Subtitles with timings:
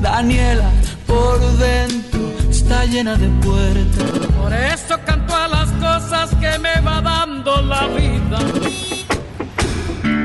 [0.00, 0.70] Daniela,
[1.08, 4.28] por dentro está llena de puertas.
[4.40, 8.38] Por eso canto a las cosas que me va dando la vida.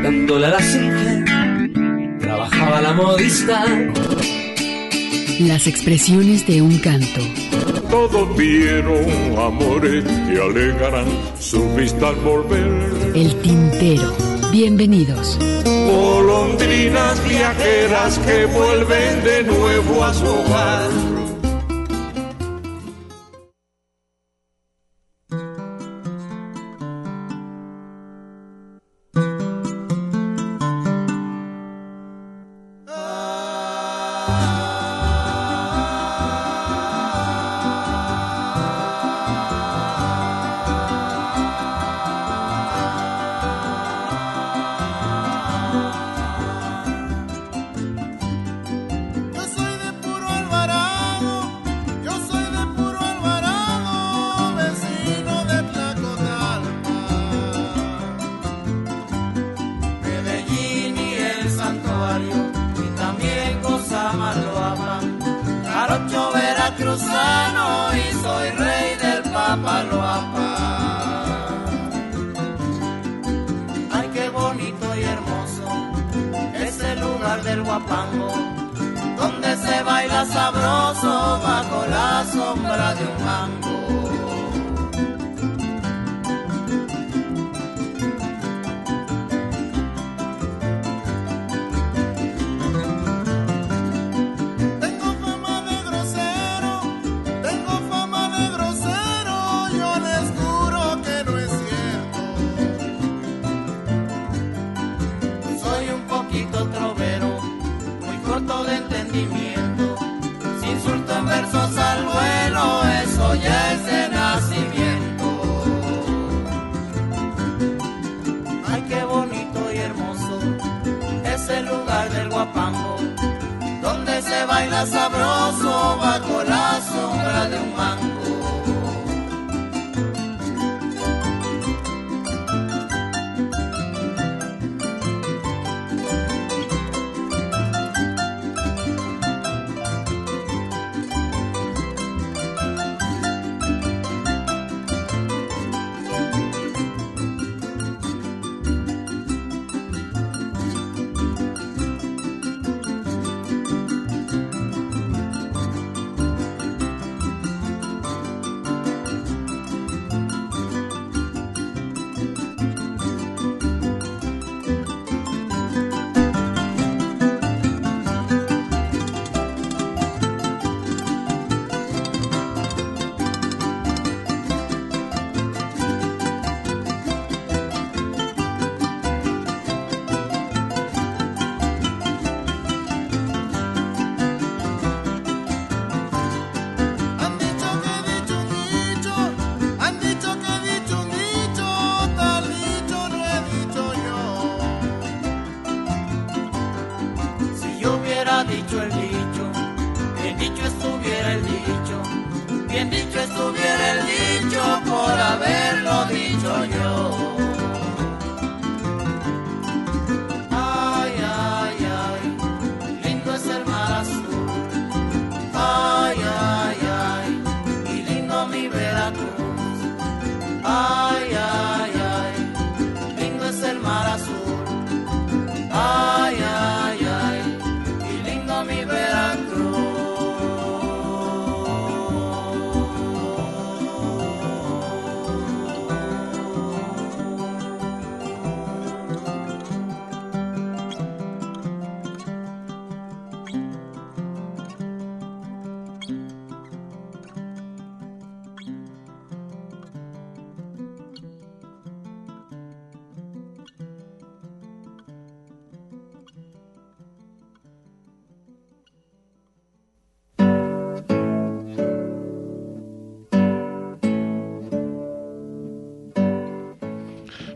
[0.03, 3.65] Dándole a la psique, trabajaba la modista.
[5.39, 7.21] Las expresiones de un canto.
[7.89, 11.07] Todos vieron amores que alegarán
[11.39, 13.15] su vista al volver.
[13.15, 14.30] El tintero.
[14.51, 15.39] Bienvenidos.
[15.65, 21.20] Golondrinas viajeras que vuelven de nuevo a su hogar.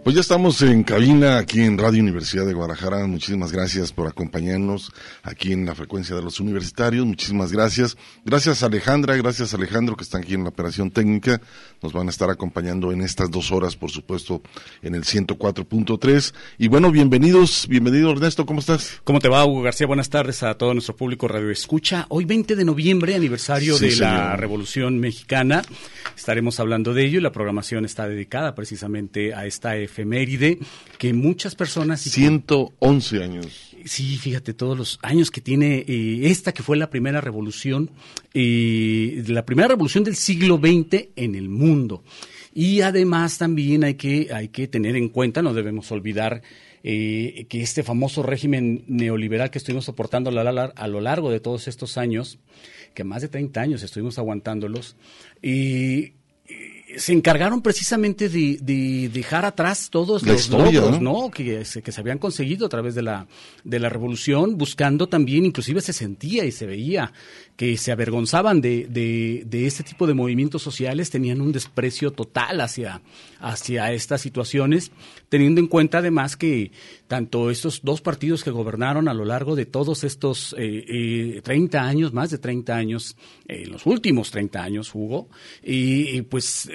[0.05, 3.07] Pues ya estamos en cabina aquí en Radio Universidad de Guadalajara.
[3.07, 4.91] Muchísimas gracias por acompañarnos
[5.23, 7.07] aquí en la frecuencia de los universitarios.
[7.07, 7.97] Muchísimas gracias.
[8.23, 11.41] Gracias Alejandra, gracias Alejandro que están aquí en la operación técnica.
[11.81, 14.43] Nos van a estar acompañando en estas dos horas, por supuesto,
[14.83, 16.35] en el 104.3.
[16.59, 19.01] Y bueno, bienvenidos, bienvenido Ernesto, ¿cómo estás?
[19.03, 19.87] ¿Cómo te va, Hugo García?
[19.87, 22.05] Buenas tardes a todo nuestro público Radio Escucha.
[22.09, 25.63] Hoy 20 de noviembre, aniversario de la Revolución Mexicana.
[26.15, 30.59] Estaremos hablando de ello y la programación está dedicada precisamente a esta efeméride
[30.97, 32.01] que muchas personas...
[32.01, 33.75] 111 años.
[33.85, 37.91] Sí, fíjate, todos los años que tiene eh, esta que fue la primera revolución,
[38.33, 42.03] eh, la primera revolución del siglo XX en el mundo.
[42.53, 46.41] Y además también hay que, hay que tener en cuenta, no debemos olvidar
[46.83, 51.97] eh, que este famoso régimen neoliberal que estuvimos soportando a lo largo de todos estos
[51.97, 52.39] años,
[52.93, 54.95] que más de 30 años estuvimos aguantándolos,
[55.41, 56.13] y
[56.97, 61.29] se encargaron precisamente de, dejar atrás todos los logros ¿no?
[61.31, 63.27] Que, se, que se habían conseguido a través de la,
[63.63, 67.13] de la revolución, buscando también, inclusive se sentía y se veía
[67.55, 72.59] que se avergonzaban de, de, de, este tipo de movimientos sociales, tenían un desprecio total
[72.59, 73.01] hacia,
[73.39, 74.91] hacia estas situaciones,
[75.29, 76.71] teniendo en cuenta además que
[77.07, 81.81] tanto estos dos partidos que gobernaron a lo largo de todos estos eh, 30 eh,
[81.81, 83.15] años, más de 30 años,
[83.47, 85.29] en eh, los últimos 30 años, Hugo,
[85.63, 86.69] y, pues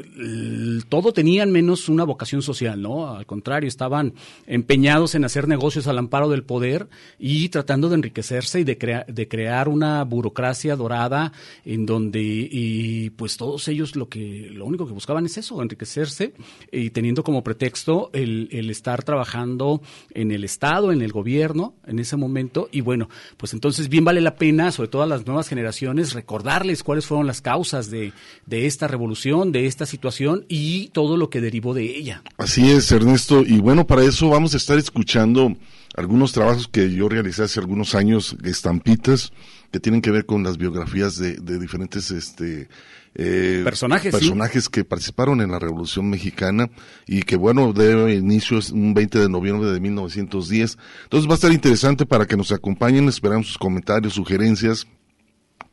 [0.88, 3.14] todo tenían menos una vocación social, ¿no?
[3.14, 4.14] Al contrario, estaban
[4.46, 6.88] empeñados en hacer negocios al amparo del poder
[7.18, 11.32] y tratando de enriquecerse y de, de crear una burocracia dorada
[11.64, 16.34] en donde y pues todos ellos lo que lo único que buscaban es eso, enriquecerse
[16.70, 19.82] y teniendo como pretexto el, el estar trabajando
[20.20, 24.20] en el Estado, en el gobierno en ese momento y bueno, pues entonces bien vale
[24.20, 28.12] la pena, sobre todo a las nuevas generaciones, recordarles cuáles fueron las causas de,
[28.46, 32.22] de esta revolución, de esta situación y todo lo que derivó de ella.
[32.38, 35.56] Así es, Ernesto, y bueno, para eso vamos a estar escuchando
[35.96, 39.32] algunos trabajos que yo realicé hace algunos años, estampitas,
[39.70, 42.68] que tienen que ver con las biografías de, diferentes este,
[43.14, 46.68] eh, personajes, personajes que participaron en la Revolución Mexicana
[47.06, 50.76] y que bueno, de inicio es un 20 de noviembre de 1910.
[51.04, 54.88] Entonces va a estar interesante para que nos acompañen, esperamos sus comentarios, sugerencias.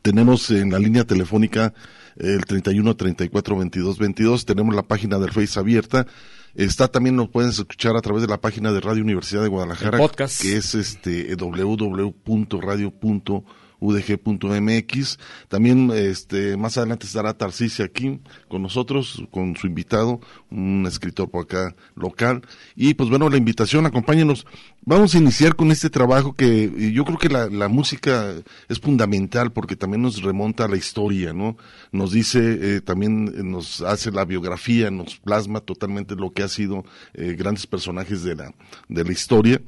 [0.02, 1.74] Tenemos en la línea telefónica
[2.16, 6.06] el 31 34 22 22, tenemos la página del Face abierta.
[6.54, 9.98] Está también nos pueden escuchar a través de la página de Radio Universidad de Guadalajara,
[10.40, 13.44] que es este www.radio.com
[13.80, 15.18] udg.mx.
[15.48, 20.20] También este, más adelante estará Tarcisia aquí con nosotros, con su invitado,
[20.50, 22.42] un escritor por acá local.
[22.76, 24.46] Y pues bueno, la invitación, acompáñenos.
[24.84, 28.34] Vamos a iniciar con este trabajo que yo creo que la, la música
[28.68, 31.56] es fundamental porque también nos remonta a la historia, ¿no?
[31.92, 36.84] Nos dice, eh, también nos hace la biografía, nos plasma totalmente lo que ha sido
[37.14, 38.54] eh, grandes personajes de la,
[38.88, 39.60] de la historia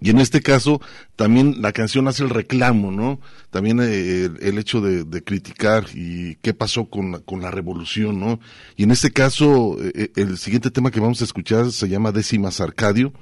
[0.00, 0.80] y en este caso,
[1.16, 3.20] también la canción hace el reclamo, ¿no?
[3.50, 8.40] También eh, el, hecho de, criticar y qué pasó con la, con la revolución, ¿no?
[8.76, 12.12] Y en este caso, eh, eh, el siguiente tema que vamos a escuchar se llama
[12.12, 13.12] Décimas Arcadio,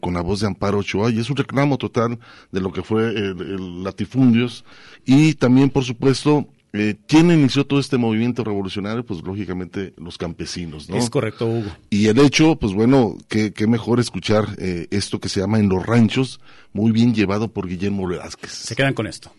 [0.00, 2.20] con la voz de Amparo Ochoa, y es un reclamo total
[2.52, 4.64] de lo que fue el latifundios.
[5.04, 9.06] Y también, por supuesto, eh, ¿Quién inició todo este movimiento revolucionario?
[9.06, 10.96] Pues lógicamente los campesinos, ¿no?
[10.96, 11.70] Es correcto, Hugo.
[11.88, 15.68] Y el hecho, pues bueno, qué, qué mejor escuchar eh, esto que se llama En
[15.68, 16.40] los Ranchos,
[16.72, 18.50] muy bien llevado por Guillermo Velázquez.
[18.50, 19.30] Se quedan con esto.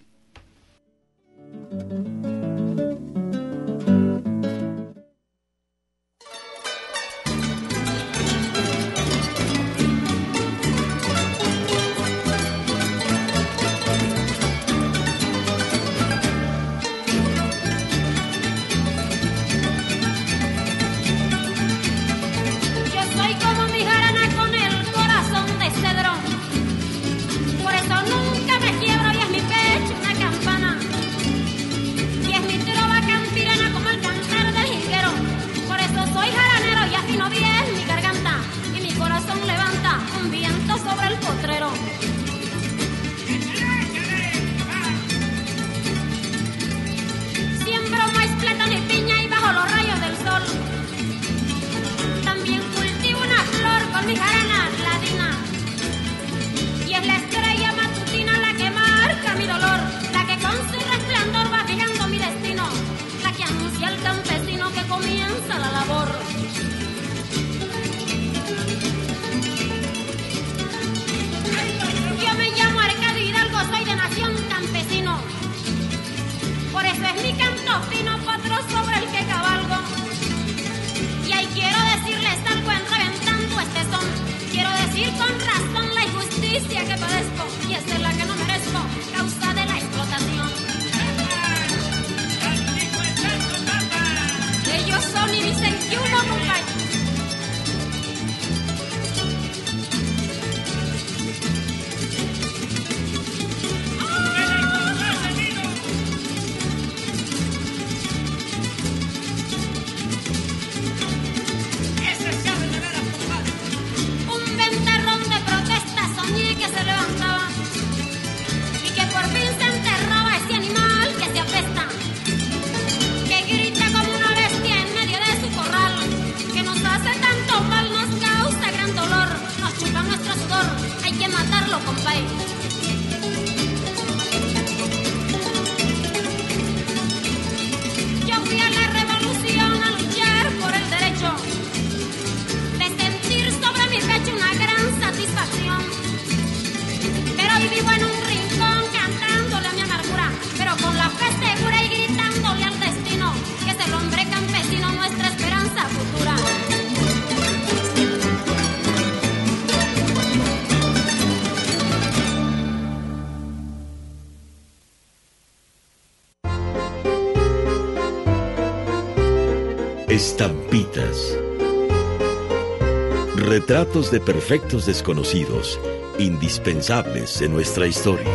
[174.12, 175.80] De perfectos desconocidos,
[176.20, 178.32] indispensables en nuestra historia.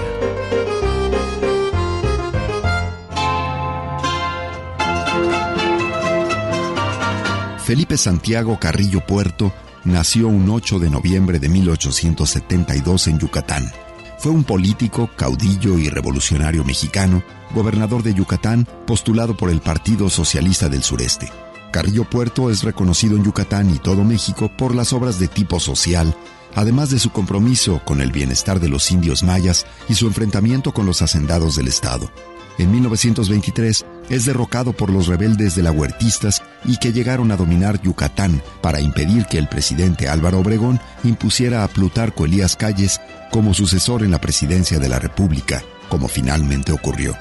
[7.64, 9.52] Felipe Santiago Carrillo Puerto
[9.84, 13.70] nació un 8 de noviembre de 1872 en Yucatán.
[14.18, 17.22] Fue un político, caudillo y revolucionario mexicano,
[17.54, 21.30] gobernador de Yucatán, postulado por el Partido Socialista del Sureste.
[21.70, 26.14] Carrillo Puerto es reconocido en Yucatán y todo México por las obras de tipo social,
[26.54, 30.86] además de su compromiso con el bienestar de los indios mayas y su enfrentamiento con
[30.86, 32.10] los hacendados del Estado.
[32.58, 37.80] En 1923 es derrocado por los rebeldes de la Huertistas y que llegaron a dominar
[37.80, 43.00] Yucatán para impedir que el presidente Álvaro Obregón impusiera a Plutarco Elías Calles
[43.30, 47.16] como sucesor en la presidencia de la República, como finalmente ocurrió.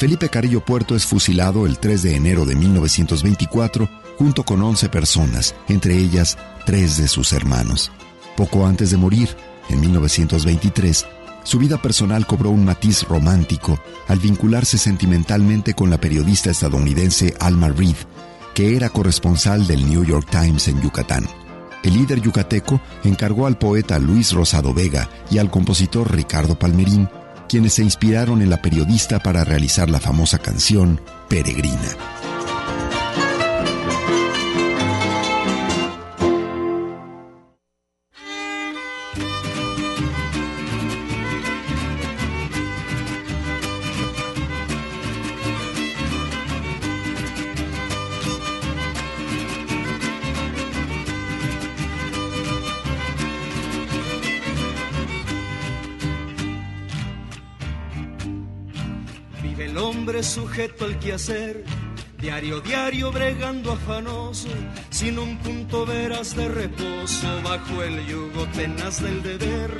[0.00, 5.54] Felipe Carrillo Puerto es fusilado el 3 de enero de 1924 junto con 11 personas,
[5.68, 7.92] entre ellas tres de sus hermanos.
[8.34, 9.28] Poco antes de morir,
[9.68, 11.04] en 1923,
[11.44, 13.78] su vida personal cobró un matiz romántico
[14.08, 17.96] al vincularse sentimentalmente con la periodista estadounidense Alma Reed,
[18.54, 21.28] que era corresponsal del New York Times en Yucatán.
[21.82, 27.06] El líder yucateco encargó al poeta Luis Rosado Vega y al compositor Ricardo Palmerín,
[27.50, 32.19] quienes se inspiraron en la periodista para realizar la famosa canción Peregrina.
[60.60, 61.64] Sujeto al quehacer,
[62.18, 64.48] diario, diario bregando afanoso,
[64.90, 69.70] sin un punto veras de reposo, bajo el yugo tenaz del deber.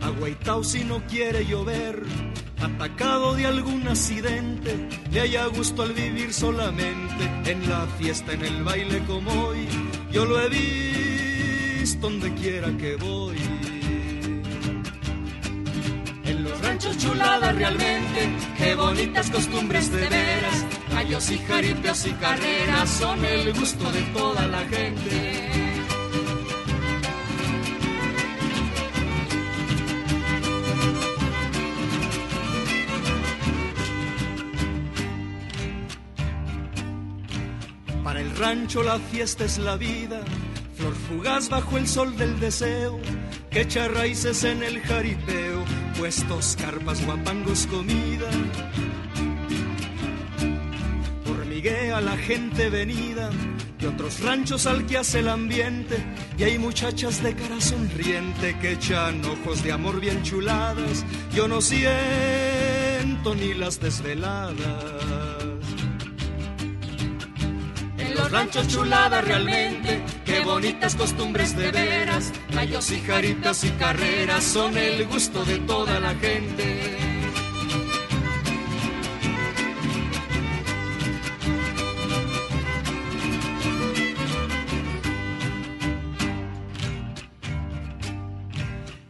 [0.00, 2.04] Agüitao si no quiere llover,
[2.60, 8.62] atacado de algún accidente, le haya gusto al vivir solamente, en la fiesta, en el
[8.62, 9.66] baile como hoy,
[10.12, 13.51] yo lo he visto donde quiera que voy.
[16.90, 20.66] Chuladas realmente, qué bonitas costumbres de veras.
[20.90, 25.52] Gallos y jaripeos y carreras son el gusto de toda la gente.
[38.02, 40.20] Para el rancho la fiesta es la vida,
[40.76, 42.98] flor fugaz bajo el sol del deseo,
[43.50, 45.51] que echa raíces en el jaripeo,
[46.02, 48.28] puestos carpas, guapangos, comida.
[51.30, 53.30] Hormiguea la gente venida
[53.78, 56.04] de otros ranchos al que hace el ambiente,
[56.36, 61.04] y hay muchachas de cara sonriente que echan ojos de amor bien chuladas.
[61.32, 65.31] Yo no siento ni las desveladas.
[68.22, 72.32] Los ranchos chuladas realmente, qué bonitas costumbres de veras.
[72.52, 76.96] Gallos y jaritas y carreras son el gusto de toda la gente.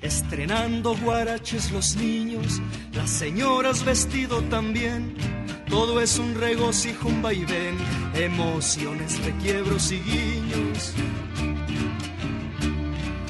[0.00, 2.62] Estrenando guaraches los niños,
[2.95, 5.31] las señoras vestido también.
[5.72, 7.78] Todo es un regocijo, un vaivén,
[8.14, 10.92] emociones, requiebros y guiños.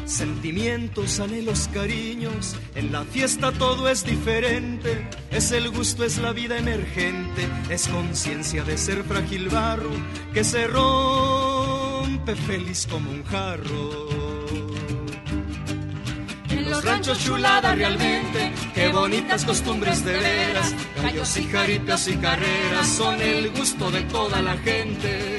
[0.04, 5.08] Sentimientos, anhelos, cariños, en la fiesta todo es diferente.
[5.30, 9.92] Es el gusto, es la vida emergente, es conciencia de ser frágil barro
[10.34, 14.21] que se rompe feliz como un jarro
[16.72, 23.20] los ranchos chulada realmente, qué bonitas costumbres de veras, gallos y jaripeos y carreras son
[23.20, 25.38] el gusto de toda la gente.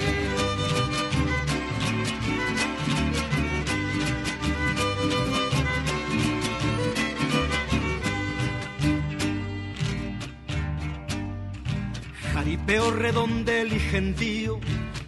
[12.33, 14.59] Jaripeo redondel y gentío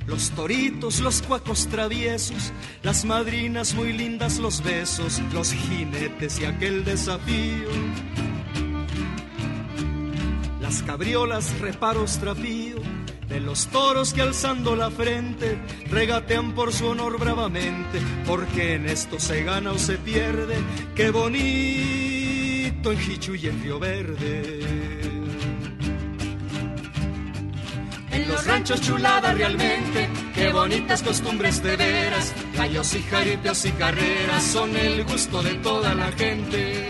[0.08, 2.52] los toritos, los cuacos traviesos,
[2.84, 7.70] las madrinas muy lindas, los besos, los jinetes y aquel desafío.
[10.62, 12.78] Las cabriolas, reparos, trapío,
[13.28, 15.58] de los toros que alzando la frente
[15.90, 20.56] regatean por su honor bravamente, porque en esto se gana o se pierde,
[20.96, 25.05] qué bonito en Jichu y en Río Verde
[28.36, 34.76] los ranchos chulada realmente, qué bonitas costumbres de veras, gallos y jaripeos y carreras son
[34.76, 36.90] el gusto de toda la gente.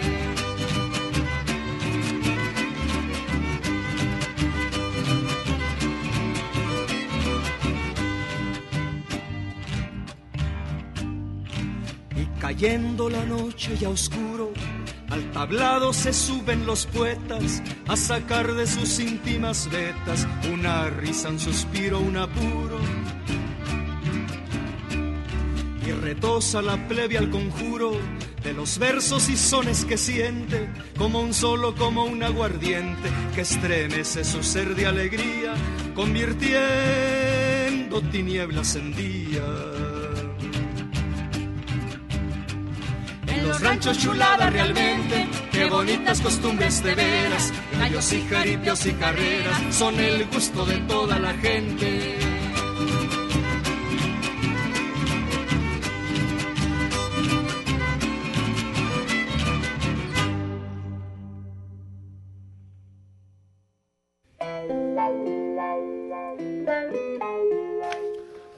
[12.16, 14.52] Y cayendo la noche ya oscuro,
[15.10, 21.40] al tablado se suben los poetas a sacar de sus íntimas vetas una risa, un
[21.40, 22.80] suspiro, un apuro.
[25.86, 27.94] Y retosa la plebe al conjuro
[28.44, 34.24] de los versos y sones que siente, como un solo, como un aguardiente que estremece
[34.24, 35.54] su ser de alegría,
[35.96, 39.75] convirtiendo tinieblas en día.
[43.46, 50.00] Los ranchos chulada realmente, qué bonitas costumbres de veras, gallos y jaripios y carreras son
[50.00, 52.25] el gusto de toda la gente.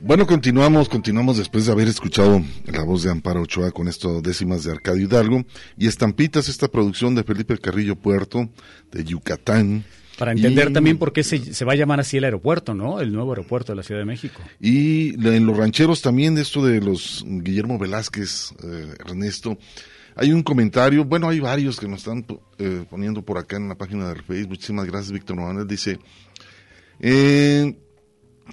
[0.07, 4.63] Bueno, continuamos, continuamos después de haber escuchado la voz de Amparo Ochoa con esto décimas
[4.63, 5.43] de Arcadio Hidalgo
[5.77, 8.47] y Estampitas, esta producción de Felipe Carrillo Puerto
[8.89, 9.83] de Yucatán.
[10.17, 13.01] Para entender también por qué se, va a llamar así el aeropuerto, ¿no?
[13.01, 14.41] El nuevo aeropuerto de la Ciudad de México.
[14.61, 19.57] Y en los rancheros también de esto de los Guillermo Velázquez, eh, Ernesto,
[20.15, 22.25] hay un comentario, bueno, hay varios que nos están
[22.59, 24.51] eh, poniendo por acá en la página del Facebook.
[24.51, 25.67] Muchísimas gracias, Víctor Morales.
[25.67, 25.99] Dice,
[27.01, 27.75] eh,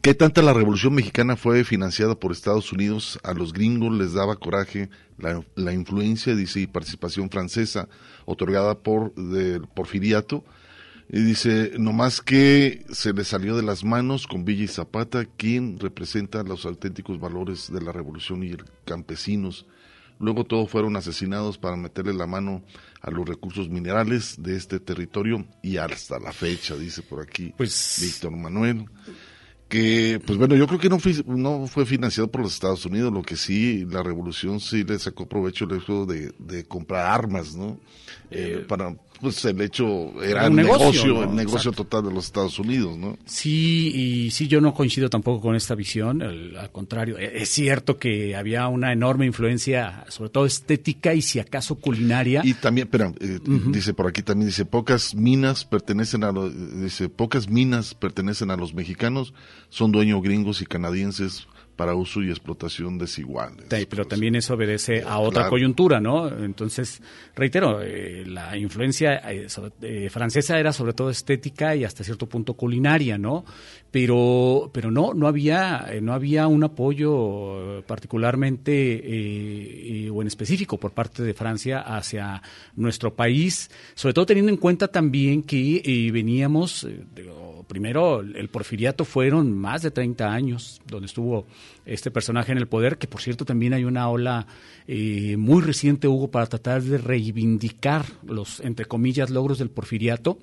[0.03, 3.19] ¿Qué tanta la Revolución Mexicana fue financiada por Estados Unidos?
[3.23, 7.89] A los gringos les daba coraje la, influencia, dice, y participación francesa
[8.27, 10.45] otorgada por del Porfiriato.
[11.09, 15.79] Y dice, nomás que se le salió de las manos con Villa y Zapata, quien
[15.79, 19.67] representa los auténticos valores de la revolución y campesinos.
[20.19, 22.63] Luego todos fueron asesinados para meterle la mano
[23.01, 27.99] a los recursos minerales de este territorio y hasta la fecha, dice por aquí pues,
[28.01, 28.87] Víctor Manuel
[29.69, 33.13] que, pues bueno, yo creo que no fue, no fue financiado por los Estados Unidos,
[33.13, 37.55] lo que sí, la revolución sí le sacó provecho el hecho de, de comprar armas,
[37.55, 37.81] ¿no?
[38.31, 42.59] Eh, eh, para, pues el hecho era un negocio, el negocio total de los Estados
[42.59, 43.17] Unidos, ¿no?
[43.25, 47.97] Sí, y sí, yo no coincido tampoco con esta visión, al contrario, e, es cierto
[47.97, 52.43] que había una enorme influencia, sobre todo estética y si acaso culinaria.
[52.45, 57.09] Y también, espera, eh, dice por aquí también, dice, pocas minas pertenecen a los, dice,
[57.09, 59.35] pocas minas pertenecen a los mexicanos,
[59.69, 63.67] son dueños gringos y canadienses, para uso y explotación desiguales.
[63.89, 66.29] pero también eso obedece a otra coyuntura, ¿no?
[66.29, 67.03] Entonces,
[67.35, 69.47] reitero, eh, la influencia eh,
[69.83, 73.45] eh, francesa era sobre todo estética y hasta cierto punto culinaria, ¿no?
[73.91, 81.23] Pero, pero no, no había, no había un apoyo particularmente o en específico por parte
[81.23, 82.43] de Francia hacia
[82.75, 86.89] nuestro país, sobre todo teniendo en cuenta también que veníamos,
[87.67, 91.47] primero, el porfiriato fueron más de 30 años, donde estuvo
[91.87, 94.47] este personaje en el poder, que por cierto también hay una ola
[94.87, 100.39] eh, muy reciente, Hugo, para tratar de reivindicar los, entre comillas, logros del porfiriato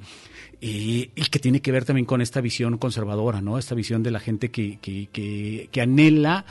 [0.64, 3.58] y, y, que tiene que ver también con esta visión conservadora, ¿no?
[3.58, 6.46] Esta visión de la gente que, que, que, que, anhela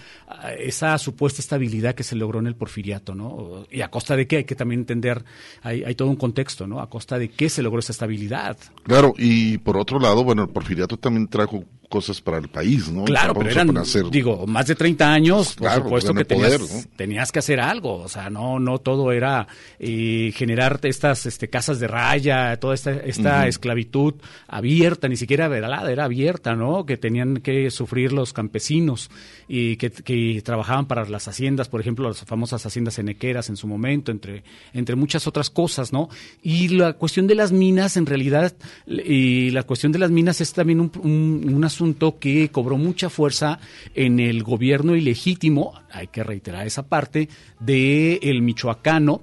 [0.59, 3.66] esa supuesta estabilidad que se logró en el porfiriato, ¿no?
[3.70, 5.25] Y a costa de qué, hay que también entender,
[5.62, 6.81] hay, hay todo un contexto, ¿no?
[6.81, 8.59] A costa de qué se logró esa estabilidad.
[8.83, 13.05] Claro, y por otro lado, bueno, el porfiriato también trajo cosas para el país, ¿no?
[13.05, 13.74] Claro, pero eran,
[14.12, 16.90] digo, más de 30 años, por claro, supuesto que tenías, poder, ¿no?
[16.96, 19.48] tenías, que hacer algo, o sea, no no todo era
[19.81, 23.48] eh, generar estas este, casas de raya, toda esta, esta uh -huh.
[23.48, 24.14] esclavitud
[24.46, 26.87] abierta, ni siquiera velada, era abierta, ¿no?
[26.87, 29.11] Que tenían que sufrir los campesinos
[29.48, 33.66] y que, que, trabajaban para las haciendas, por ejemplo, las famosas haciendas enequeras en su
[33.66, 36.09] momento, entre, entre muchas otras cosas, ¿no?
[36.40, 38.55] Y la cuestión de las minas, en realidad,
[38.87, 41.79] y la cuestión de las minas es también un, un, un asunto
[42.18, 43.58] que cobró mucha fuerza
[43.94, 49.22] en el gobierno ilegítimo, hay que reiterar esa parte, de el michoacano,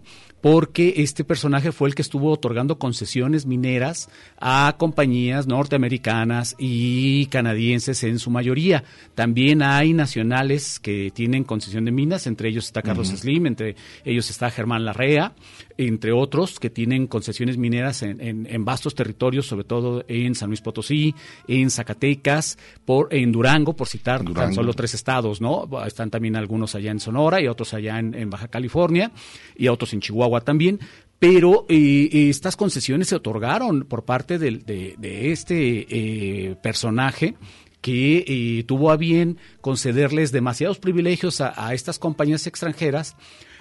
[0.49, 8.01] porque este personaje fue el que estuvo otorgando concesiones mineras a compañías norteamericanas y canadienses
[8.05, 8.85] en su mayoría.
[9.13, 13.17] También hay nacionales que tienen concesión de minas, entre ellos está Carlos uh -huh.
[13.17, 15.33] Slim, entre ellos está Germán Larrea,
[15.77, 20.47] entre otros que tienen concesiones mineras en, en, en, vastos territorios, sobre todo en San
[20.47, 21.13] Luis Potosí,
[21.49, 24.39] en Zacatecas, por, en Durango, por citar Durango.
[24.39, 25.67] tan solo tres estados, ¿no?
[25.85, 29.11] Están también algunos allá en Sonora y otros allá en, en Baja California
[29.57, 30.79] y otros en Chihuahua también,
[31.19, 37.35] pero eh, estas concesiones se otorgaron por parte de, de, de este eh, personaje
[37.81, 43.15] que eh, tuvo a bien concederles demasiados privilegios a, a, estas compañías extranjeras,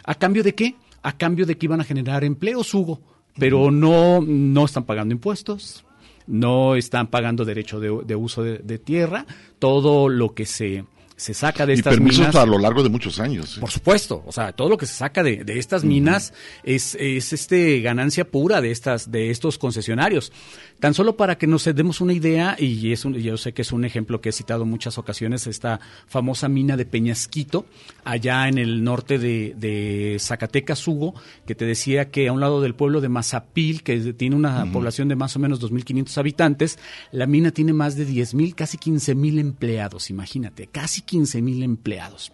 [0.04, 0.76] ¿a cambio de qué?
[1.02, 3.00] A cambio de que iban a generar empleos, Hugo,
[3.38, 5.84] pero no, no están pagando impuestos,
[6.26, 9.26] no están pagando derecho de, de uso de, de, tierra,
[9.58, 10.84] todo lo que se
[11.16, 12.36] se saca de estas y permisos minas.
[12.36, 13.56] a lo largo de muchos años.
[13.58, 15.88] Por supuesto, o sea, todo lo que se saca de, de estas uh -huh.
[15.88, 20.30] minas es, es este ganancia pura de estas, de estos concesionarios.
[20.78, 23.72] Tan solo para que nos demos una idea, y es un, yo sé que es
[23.72, 27.64] un ejemplo que he citado en muchas ocasiones, esta famosa mina de Peñasquito,
[28.04, 31.14] allá en el norte de, de Zacatecas, Hugo,
[31.46, 34.66] que te decía que a un lado del pueblo de Mazapil, que tiene una uh
[34.66, 34.72] -huh.
[34.72, 36.78] población de más o menos 2.500 habitantes,
[37.10, 42.32] la mina tiene más de 10.000, casi 15.000 empleados, imagínate, casi 15 mil empleados.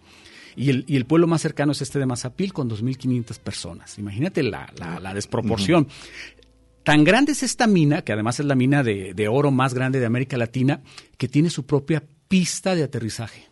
[0.56, 3.98] Y el, y el, pueblo más cercano es este de Mazapil con 2.500 personas.
[3.98, 5.84] Imagínate la, la, la desproporción.
[5.84, 6.42] Uh -huh.
[6.82, 10.00] Tan grande es esta mina, que además es la mina de, de, oro más grande
[10.00, 10.82] de América Latina,
[11.16, 13.48] que tiene su propia pista de aterrizaje.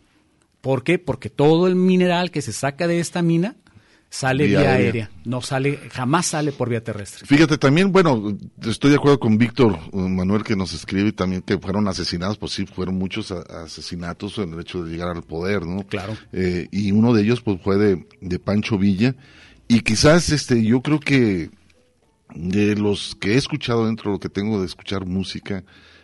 [0.59, 0.99] ¿Por qué?
[0.99, 3.55] Porque todo el mineral que se saca de esta mina
[4.11, 4.85] sale vía, vía aérea.
[4.85, 5.11] aérea.
[5.23, 7.25] no sale, jamás sale por vía terrestre.
[7.25, 11.87] Fíjate, también, bueno, estoy de acuerdo con Víctor Manuel que nos escribe también que fueron
[11.87, 15.87] asesinados, pues sí, fueron muchos asesinatos en el hecho de llegar al poder, ¿no?
[15.87, 16.17] Claro.
[16.33, 19.15] Eh, y uno de ellos, pues fue de, de Pancho Villa,
[19.69, 21.49] y quizás, este, yo creo que
[22.35, 25.63] de los que he escuchado dentro de lo que tengo de escuchar música,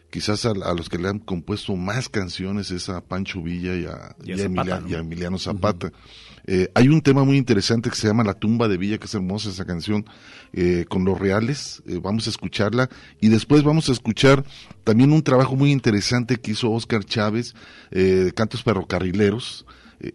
[0.09, 3.85] quizás a, a, los que le han compuesto más canciones es a Pancho Villa y
[3.85, 4.89] a, y a, y a, Zapata, Emilia, ¿no?
[4.89, 5.87] y a Emiliano Zapata.
[5.87, 6.26] Uh -huh.
[6.47, 9.13] Eh, hay un tema muy interesante que se llama La tumba de Villa, que es
[9.13, 10.05] hermosa esa canción,
[10.53, 14.45] eh, con los reales, eh, vamos a escucharla, y después vamos a escuchar
[14.85, 17.53] también un trabajo muy interesante que hizo Oscar Chávez,
[17.91, 19.65] de Cantos Ferrocarrileros,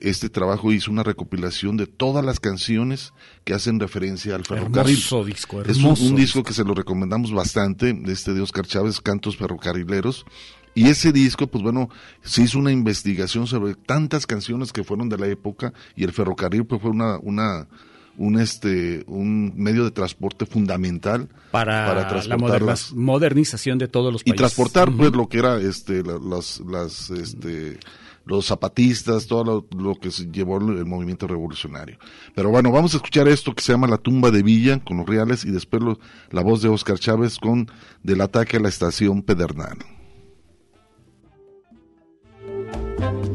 [0.01, 3.13] este trabajo hizo una recopilación de todas las canciones
[3.45, 4.95] que hacen referencia al ferrocarril.
[4.95, 8.43] Hermoso disco, hermoso es un, un disco que se lo recomendamos bastante, de este de
[8.43, 10.25] Oscar Chávez, Cantos Ferrocarrileros.
[10.75, 11.91] Y ese disco, pues bueno,
[12.23, 16.65] se hizo una investigación sobre tantas canciones que fueron de la época y el ferrocarril
[16.65, 17.69] pues fue una, una,
[18.17, 24.23] un este un medio de transporte fundamental para, para la moderna, modernización de todos los
[24.23, 24.97] países y transportar uh -huh.
[24.97, 27.79] pues lo que era este las las este
[28.25, 31.99] los zapatistas, todo lo, lo, que se llevó el movimiento revolucionario.
[32.37, 35.09] Pero bueno, vamos a escuchar esto que se llama La tumba de Villa con los
[35.09, 35.99] reales y después lo,
[36.31, 37.69] la voz de Oscar Chávez con
[38.05, 39.77] Del ataque a la estación Pedernal.
[43.03, 43.32] thank you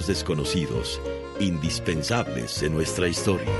[0.00, 1.00] desconocidos,
[1.38, 3.50] indispensables en nuestra historia.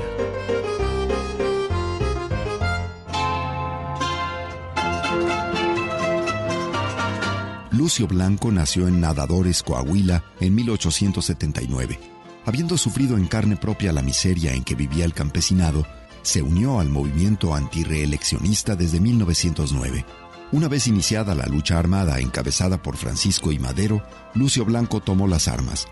[7.71, 11.99] Lucio Blanco nació en Nadadores, Coahuila, en 1879.
[12.45, 15.85] Habiendo sufrido en carne propia la miseria en que vivía el campesinado,
[16.23, 20.05] se unió al movimiento antireeleccionista desde 1909.
[20.51, 25.47] Una vez iniciada la lucha armada encabezada por Francisco y Madero, Lucio Blanco tomó las
[25.47, 25.87] armas.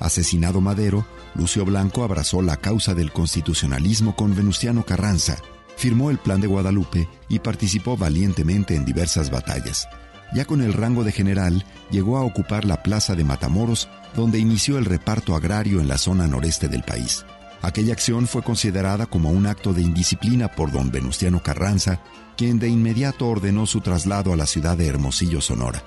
[0.00, 5.38] Asesinado Madero, Lucio Blanco abrazó la causa del constitucionalismo con Venustiano Carranza,
[5.76, 9.88] firmó el Plan de Guadalupe y participó valientemente en diversas batallas.
[10.34, 14.78] Ya con el rango de general, llegó a ocupar la plaza de Matamoros, donde inició
[14.78, 17.24] el reparto agrario en la zona noreste del país.
[17.62, 22.00] Aquella acción fue considerada como un acto de indisciplina por don Venustiano Carranza,
[22.36, 25.82] quien de inmediato ordenó su traslado a la ciudad de Hermosillo, Sonora.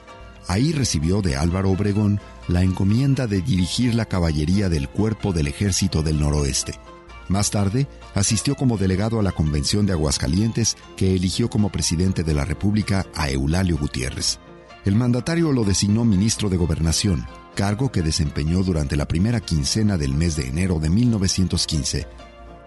[0.47, 6.03] Ahí recibió de Álvaro Obregón la encomienda de dirigir la caballería del Cuerpo del Ejército
[6.03, 6.73] del Noroeste.
[7.27, 12.33] Más tarde, asistió como delegado a la Convención de Aguascalientes, que eligió como presidente de
[12.33, 14.39] la República a Eulalio Gutiérrez.
[14.83, 17.25] El mandatario lo designó ministro de Gobernación,
[17.55, 22.07] cargo que desempeñó durante la primera quincena del mes de enero de 1915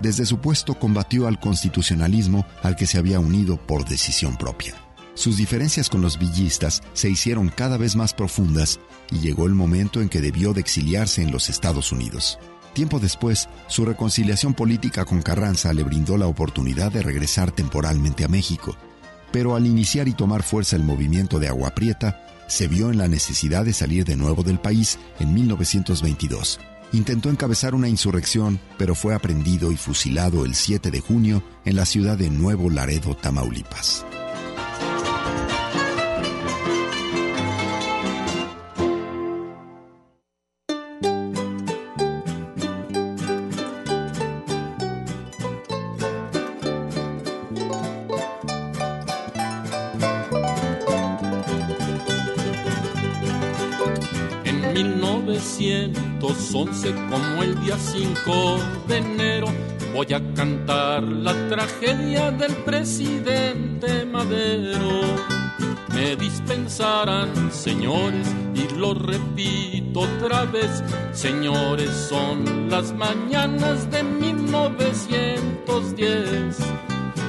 [0.00, 4.83] desde su puesto combatió al constitucionalismo al que se había unido por decisión propia.
[5.14, 10.02] Sus diferencias con los villistas se hicieron cada vez más profundas y llegó el momento
[10.02, 12.38] en que debió de exiliarse en los Estados Unidos.
[12.72, 18.28] Tiempo después, su reconciliación política con Carranza le brindó la oportunidad de regresar temporalmente a
[18.28, 18.76] México,
[19.30, 23.08] pero al iniciar y tomar fuerza el movimiento de Agua Prieta, se vio en la
[23.08, 26.58] necesidad de salir de nuevo del país en 1922
[26.92, 31.86] intentó encabezar una insurrección, pero fue aprendido y fusilado el 7 de junio en la
[31.86, 34.04] ciudad de Nuevo Laredo, Tamaulipas.
[55.88, 59.46] 1911, como el día 5 de enero,
[59.92, 65.00] voy a cantar la tragedia del presidente Madero.
[65.94, 76.58] Me dispensarán, señores, y lo repito otra vez, señores, son las mañanas de 1910.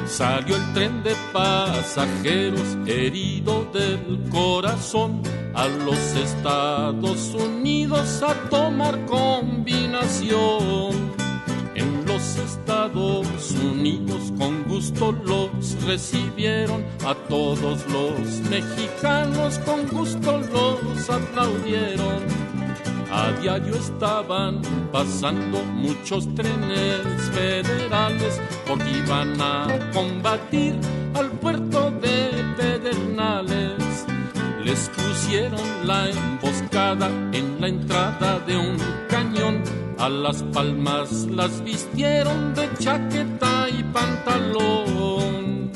[0.08, 5.22] Salió el tren de pasajeros herido del corazón
[5.54, 10.94] a los Estados Unidos tomar combinación.
[11.76, 21.10] En los Estados Unidos con gusto los recibieron, a todos los mexicanos con gusto los
[21.10, 22.24] aplaudieron.
[23.12, 27.02] A diario estaban pasando muchos trenes
[27.34, 30.76] federales porque iban a combatir
[31.14, 34.06] al puerto de Pedernales
[34.66, 39.62] les pusieron la emboscada en la entrada de un cañón.
[40.00, 45.72] A las palmas las vistieron de chaqueta y pantalón.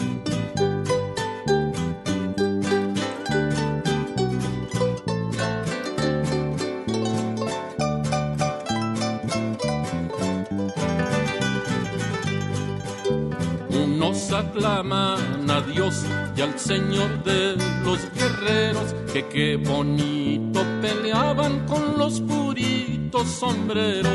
[13.69, 17.99] Unos aclaman a Dios y al Señor de los
[18.39, 24.09] guerreros que qué bonito peleaban con los puritos sombreros.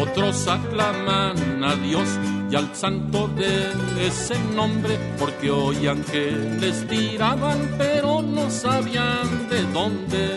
[0.00, 2.08] Otros aclaman a Dios
[2.50, 3.72] y al santo de
[4.06, 10.36] ese nombre porque oían que les tiraban pero no sabían de dónde.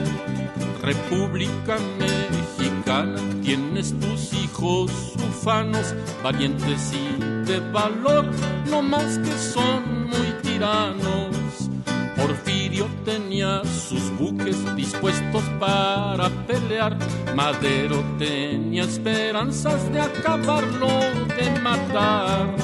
[0.81, 8.29] República Mexicana, tienes tus hijos ufanos, valientes y de valor,
[8.69, 11.42] no más que son muy tiranos.
[12.15, 16.97] Porfirio tenía sus buques dispuestos para pelear.
[17.36, 20.88] Madero tenía esperanzas de acabarlo,
[21.38, 22.56] de matar.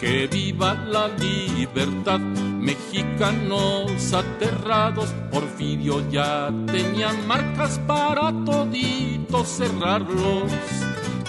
[0.00, 5.14] Que viva la libertad, mexicanos aterrados.
[5.30, 10.50] Porfirio ya tenía marcas para toditos cerrarlos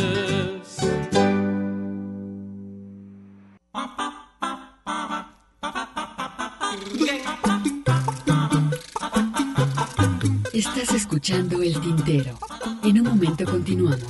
[10.83, 12.37] Estás escuchando El Tintero.
[12.83, 14.01] En un momento continuamos.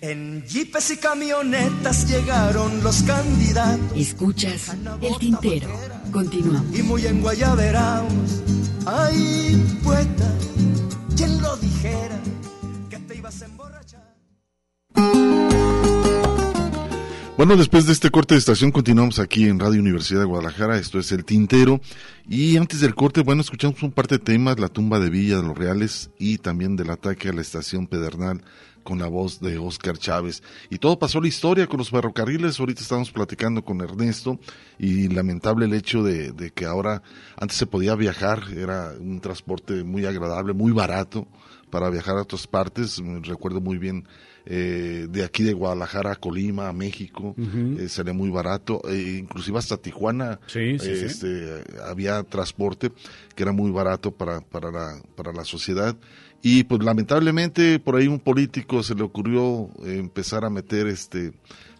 [0.00, 3.92] En jeepes y camionetas llegaron los candidatos.
[3.94, 5.68] Escuchas El Tintero.
[6.10, 6.78] Continuamos.
[6.78, 8.42] Y muy en guayaberaos.
[8.86, 10.32] Ay, poeta,
[11.14, 12.18] ¿quién lo dijera?
[17.38, 20.98] Bueno, después de este corte de estación continuamos aquí en Radio Universidad de Guadalajara, esto
[20.98, 21.80] es El Tintero,
[22.28, 25.44] y antes del corte, bueno, escuchamos un par de temas, la tumba de Villa de
[25.44, 28.42] los Reales y también del ataque a la estación Pedernal
[28.82, 30.42] con la voz de Oscar Chávez.
[30.68, 34.40] Y todo pasó la historia con los ferrocarriles, ahorita estamos platicando con Ernesto
[34.76, 37.04] y lamentable el hecho de, de que ahora,
[37.36, 41.28] antes se podía viajar, era un transporte muy agradable, muy barato
[41.70, 44.08] para viajar a otras partes, recuerdo muy bien
[44.46, 47.78] eh, de aquí de Guadalajara a Colima, a México, Ujú.
[47.80, 51.04] eh, salía muy barato, eh, inclusive hasta Tijuana Sí, sí, sí.
[51.06, 52.90] este, había transporte
[53.34, 55.96] que era muy barato para, para, la, para la sociedad.
[56.40, 61.32] Y pues lamentablemente por ahí un político se le ocurrió empezar a meter este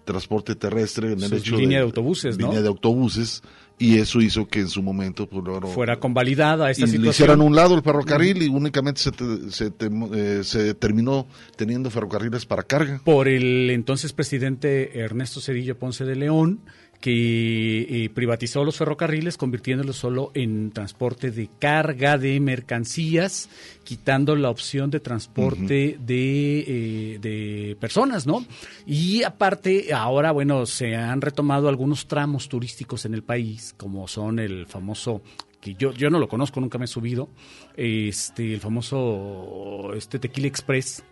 [0.05, 2.47] transporte terrestre en el hecho línea de autobuses, ¿no?
[2.47, 3.43] línea de autobuses
[3.79, 7.11] y eso hizo que en su momento pues Fuera convalidada esta y le situación.
[7.13, 11.27] hicieran a un lado el ferrocarril y únicamente se, te- se, te- eh, se terminó
[11.57, 13.01] teniendo ferrocarriles para carga.
[13.05, 16.61] por el entonces presidente Ernesto Cedillo Ponce de León,
[17.01, 23.49] que eh, privatizó los ferrocarriles, convirtiéndolos solo en transporte de carga de mercancías,
[23.85, 28.45] quitando la opción de transporte de, eh, de personas, ¿no?
[28.85, 34.41] Y aparte, ahora, bueno, se han retomado algunos tramos turísticos en el país, como son
[34.41, 35.23] el famoso
[35.61, 37.29] que yo, yo no lo conozco, nunca me he subido,
[37.77, 41.05] este, el famoso este Tequila Express,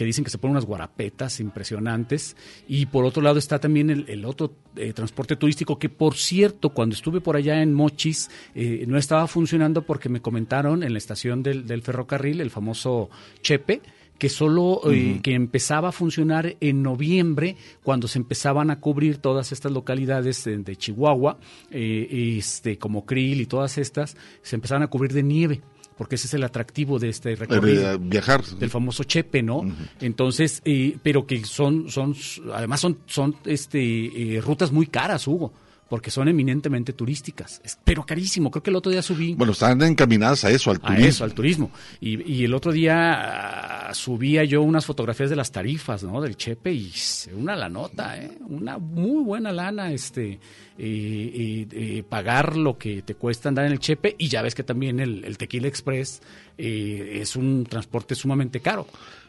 [0.00, 2.34] que dicen que se ponen unas guarapetas impresionantes.
[2.66, 6.70] Y por otro lado está también el, el otro eh, transporte turístico, que por cierto,
[6.70, 10.98] cuando estuve por allá en Mochis, eh, no estaba funcionando porque me comentaron en la
[10.98, 13.10] estación del, del ferrocarril, el famoso
[13.42, 13.82] Chepe,
[14.20, 19.50] que solo eh, que empezaba a funcionar en noviembre cuando se empezaban a cubrir todas
[19.50, 21.38] estas localidades de, de Chihuahua
[21.70, 25.62] eh, este como Krill y todas estas se empezaban a cubrir de nieve
[26.00, 28.42] porque ese es el atractivo de este recorrido viajar.
[28.42, 29.70] del famoso Chepe, ¿no?
[30.00, 32.16] Entonces, eh, pero que son, son,
[32.54, 35.52] además son, son, este, eh, rutas muy caras, Hugo,
[35.90, 38.50] porque son eminentemente turísticas, Es- pero carísimo.
[38.50, 41.06] Creo que el otro día subí Bueno, están encaminadas a eso, al a turismo.
[41.06, 41.70] eso, al turismo.
[42.00, 46.20] Y, y el otro día ah, subía yo unas fotografías de las tarifas, ¿no?
[46.22, 46.92] Del Chepe y
[47.36, 48.30] una la nota, ¿eh?
[48.48, 50.38] Una muy buena lana, este, eh,
[50.78, 54.62] eh, eh, pagar lo que te cuesta andar en el Chepe y ya ves que
[54.62, 56.22] también el, el Tequila Express
[56.56, 58.86] eh, es un transporte sumamente caro.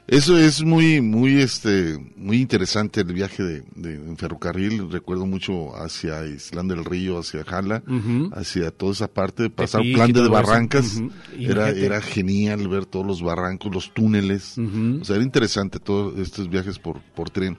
[0.08, 4.92] Eso es muy, muy, este, muy interesante el viaje de, de- en ferrocarril.
[4.92, 7.82] Recuerdo mucho hacia Islán del Río, hacia Jala,
[8.34, 10.98] hacia toda esa parte, pasar Tepic plan de barrancas.
[11.52, 14.58] Era, era genial ver todos los barrancos, los túneles.
[15.02, 17.58] O sea, era interesante todos estos viajes por, por tren.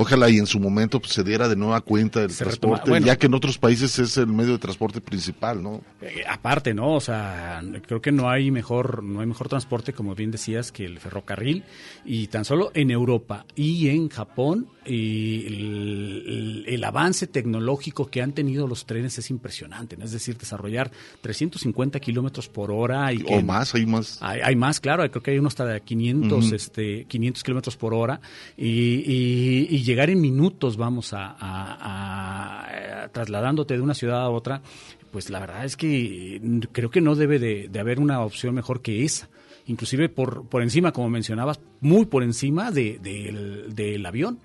[0.00, 3.04] Ojalá y en su momento pues, se diera de nueva cuenta el Se transporte, bueno.
[3.04, 5.82] ya que en otros países es el medio de transporte principal, ¿no?
[6.00, 6.94] Eh, aparte, ¿no?
[6.94, 10.84] O sea, creo que no hay mejor, no hay mejor transporte, como bien decías, que
[10.84, 11.64] el ferrocarril.
[12.04, 18.20] Y tan solo en Europa y en Japón, eh, el, el- el avance tecnológico que
[18.22, 19.96] han tenido los trenes es impresionante.
[19.96, 20.04] ¿no?
[20.04, 24.18] Es decir, desarrollar 350 kilómetros por hora y que O más, hay más.
[24.20, 26.54] hay, hay más, claro, creo que hay uno hasta de 500, Ujú.
[26.54, 28.20] este, 500 kilómetros por hora
[28.56, 34.28] y, y- y llegar en minutos, vamos, a, a- a- trasladándote de una ciudad a
[34.30, 34.62] otra,
[35.10, 36.40] pues la verdad es que
[36.72, 39.28] creo que no debe de, de haber una opción mejor que esa.
[39.66, 44.38] Inclusive por, por encima, como mencionabas, muy por encima de, del, del avión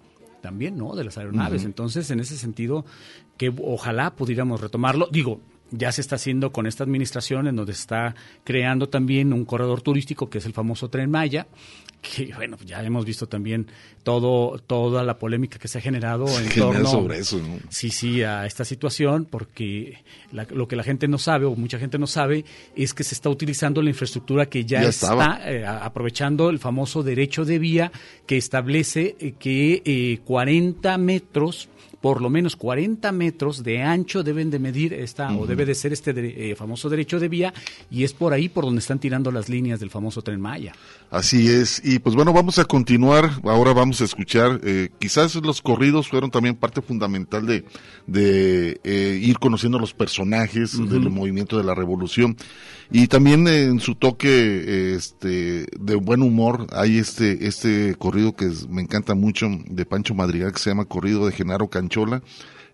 [0.43, 0.93] también, ¿no?
[0.93, 1.63] De las aeronaves.
[1.63, 2.85] Entonces, en ese sentido,
[3.37, 5.07] que ojalá pudiéramos retomarlo.
[5.09, 5.39] Digo,
[5.71, 9.81] ya se está haciendo con esta administración en donde se está creando también un corredor
[9.81, 11.47] turístico que es el famoso Tren Maya,
[12.03, 13.65] que bueno, ya hemos visto también
[14.03, 17.57] todo toda la polémica que se ha generado en torno sobre eso, ¿no?
[17.69, 21.79] Sí, sí, a esta situación, porque la- lo que la gente no sabe, o mucha
[21.79, 22.43] gente no sabe,
[22.75, 27.01] es que se está utilizando la infraestructura que ya, Ya está, eh, aprovechando el famoso
[27.03, 27.91] derecho de vía
[28.27, 31.69] que establece eh, que eh, 40 metros,
[32.03, 35.93] por lo menos 40 metros de ancho deben de medir esta, o debe de ser
[35.93, 37.53] este de- eh, famoso derecho de vía,
[37.89, 40.73] y es por ahí por donde están tirando las líneas del famoso Tren Maya.
[41.09, 41.81] Así es.
[41.85, 43.29] Y pues bueno, vamos a continuar.
[43.43, 47.63] Ahora vamos a escuchar, eh, quizás los corridos fueron también parte fundamental de,
[48.05, 52.35] de eh, ir conociendo los personajes del movimiento de la revolución.
[52.91, 58.67] Y también en su toque este, de buen humor hay este, este corrido que es-
[58.67, 62.21] me encanta mucho de Pancho Madrigal que se llama Corrido de Genaro Canchola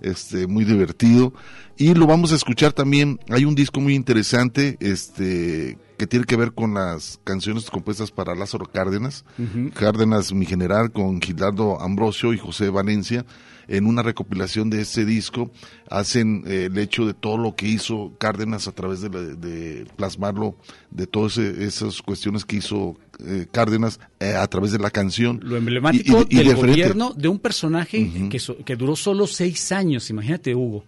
[0.02, 1.34] este muy divertido.
[1.78, 3.20] Y lo vamos a escuchar también.
[3.30, 8.34] Hay un disco muy interesante este que tiene que ver con las canciones compuestas para
[8.34, 9.26] Lázaro Cárdenas.
[9.74, 13.26] Cárdenas mi general con Gilardo Ambrosio y José Valencia
[13.70, 15.52] en una recopilación de este disco
[15.90, 19.86] hacen eh, el hecho de todo lo que hizo Cárdenas a través de, la- de
[19.96, 20.58] plasmarlo
[20.92, 25.40] de todas ese- esas cuestiones que hizo eh, Cárdenas eh, a través de la canción
[25.44, 28.96] Lo emblemático Y- y- y del de gobierno de un personaje que, so- que duró
[28.96, 30.84] solo seis años, imagínate Hugo,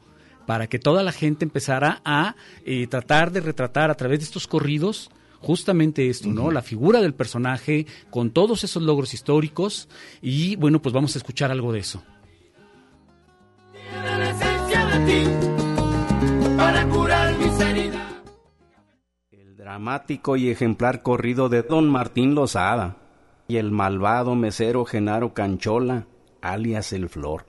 [0.48, 4.48] para que toda la gente empezara a eh, tratar de retratar a través de estos
[4.48, 5.10] corridos
[5.40, 6.52] justamente esto, ¿no?
[6.52, 9.88] La figura del personaje con todos esos logros históricos
[10.22, 12.04] y bueno, pues vamos a escuchar algo de eso.
[17.60, 18.02] Heridas.
[19.56, 22.98] Dramático y ejemplar corrido de don Martín Lozada
[23.48, 26.08] y el malvado mesero Genaro Canchola,
[26.42, 27.46] alias el Flor.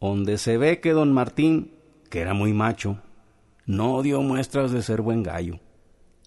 [0.00, 1.74] Donde se ve que don Martín,
[2.10, 2.98] que era muy macho,
[3.66, 5.60] no dio muestras de ser buen gallo.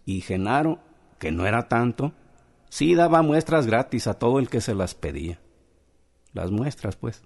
[0.05, 0.79] Y Genaro,
[1.19, 2.13] que no era tanto,
[2.69, 5.39] sí daba muestras gratis a todo el que se las pedía.
[6.33, 7.23] Las muestras, pues.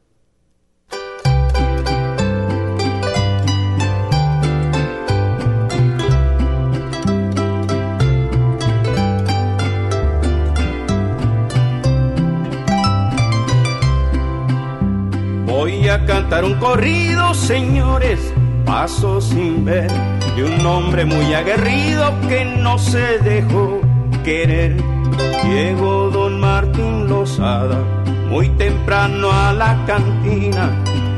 [15.70, 18.34] Voy a cantar un corrido, señores,
[18.66, 19.88] paso sin ver,
[20.36, 23.80] de un hombre muy aguerrido que no se dejó
[24.24, 24.76] querer.
[25.44, 27.78] Llegó don Martín Lozada
[28.32, 30.72] muy temprano a la cantina,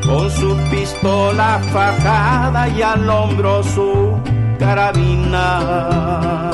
[0.06, 4.20] con su pistola fajada y al hombro su
[4.60, 6.52] carabina.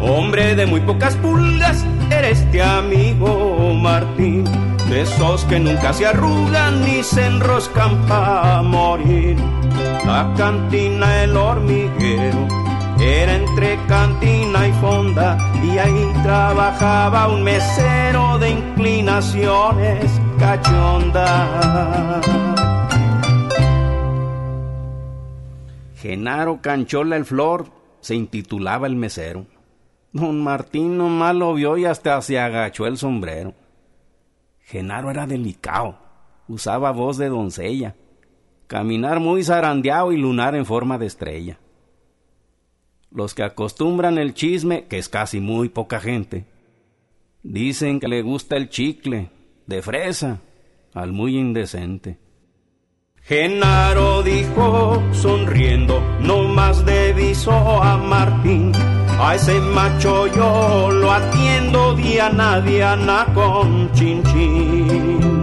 [0.00, 4.44] Hombre de muy pocas pulgas, eres este amigo Martín,
[4.88, 9.36] de esos que nunca se arrugan ni se enroscan para morir.
[10.06, 12.46] La cantina, el hormiguero,
[13.00, 22.20] era entre cantina y fonda, y ahí trabajaba un mesero de inclinaciones cachonda.
[25.96, 27.66] Genaro Canchola el Flor
[28.00, 29.46] se intitulaba el mesero.
[30.12, 33.54] Don Martín nomás lo vio y hasta se agachó el sombrero.
[34.60, 35.98] Genaro era delicado,
[36.48, 37.94] usaba voz de doncella,
[38.66, 41.58] caminar muy zarandeado y lunar en forma de estrella.
[43.10, 46.46] Los que acostumbran el chisme, que es casi muy poca gente,
[47.42, 49.30] dicen que le gusta el chicle,
[49.66, 50.40] de fresa,
[50.94, 52.18] al muy indecente.
[53.22, 58.72] Genaro dijo sonriendo, no más devisó a Martín.
[59.18, 65.36] A ese macho yo lo atiendo diana diana con chin chin.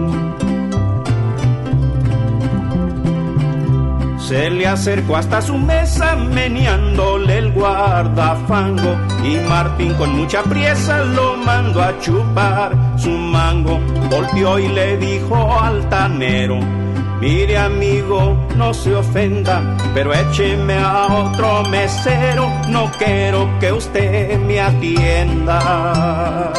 [4.18, 11.36] Se le acercó hasta su mesa meneándole el guardafango y Martín con mucha priesa lo
[11.36, 13.78] mandó a chupar su mango.
[14.08, 16.58] Volteó y le dijo altanero,
[17.24, 19.62] mire amigo, no se ofenda,
[19.94, 26.52] pero écheme a otro mesero, no quiero que usted me atienda.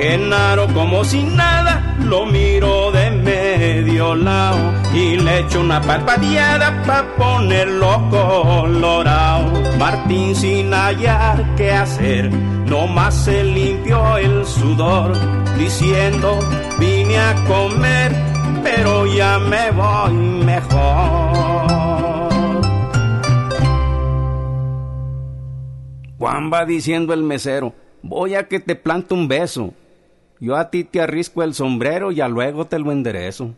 [0.00, 7.04] Genaro como si nada lo miro de medio lado y le echo una parpadeada pa'
[7.18, 9.50] ponerlo colorado.
[9.78, 15.12] Martín sin hallar qué hacer, nomás se limpió el sudor
[15.58, 16.38] diciendo
[16.78, 18.14] vine a comer
[18.62, 21.90] pero ya me voy mejor.
[26.18, 29.74] Juan va diciendo el mesero, voy a que te plante un beso.
[30.40, 33.54] Yo a ti te arrisco el sombrero y a luego te lo enderezo.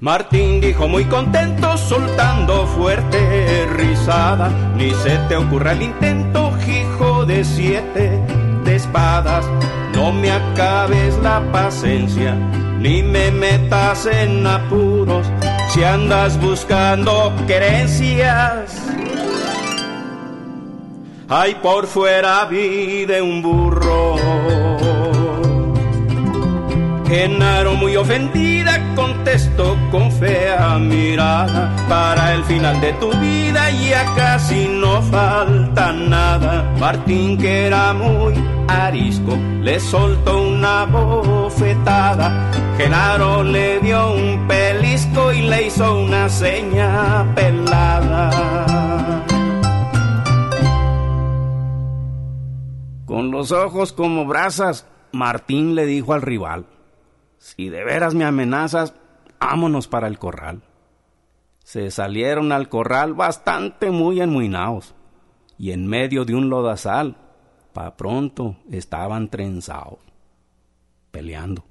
[0.00, 4.48] Martín dijo muy contento, soltando fuerte risada.
[4.76, 8.20] Ni se te ocurra el intento, hijo de siete
[8.64, 9.46] de espadas.
[9.94, 12.34] No me acabes la paciencia,
[12.80, 15.24] ni me metas en apuros.
[15.68, 18.82] Si andas buscando querencias,
[21.28, 24.61] ay, por fuera vive un burro.
[27.12, 34.66] Genaro muy ofendida contestó con fea mirada Para el final de tu vida ya casi
[34.66, 36.64] no falta nada.
[36.80, 38.32] Martín que era muy
[38.66, 42.50] arisco le soltó una bofetada.
[42.78, 48.30] Genaro le dio un pelisco y le hizo una seña pelada.
[53.04, 56.64] Con los ojos como brasas, Martín le dijo al rival
[57.42, 58.94] si de veras me amenazas,
[59.40, 60.62] vámonos para el corral.
[61.64, 64.94] Se salieron al corral bastante muy enmuinaos,
[65.58, 67.16] y en medio de un lodazal,
[67.72, 69.98] pa' pronto estaban trenzados,
[71.10, 71.64] peleando.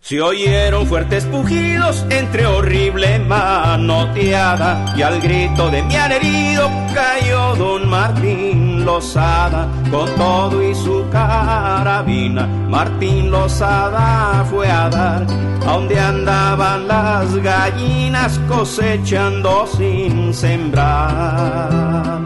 [0.00, 7.88] Se oyeron fuertes pujidos entre horrible manoteada y al grito de mi herido cayó don
[7.88, 12.46] Martín Lozada con todo y su carabina.
[12.46, 15.26] Martín Lozada fue a dar
[15.66, 22.20] a donde andaban las gallinas cosechando sin sembrar.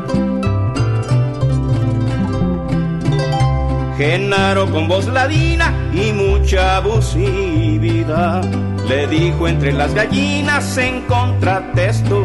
[3.97, 12.21] Genaro con voz ladina y mucha abusividad le dijo entre las gallinas encontrate tu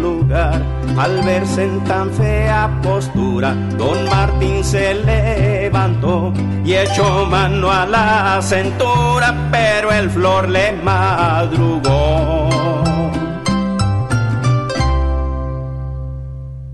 [0.00, 0.62] lugar.
[0.96, 6.32] Al verse en tan fea postura, don Martín se levantó
[6.64, 12.48] y echó mano a la cintura, pero el flor le madrugó.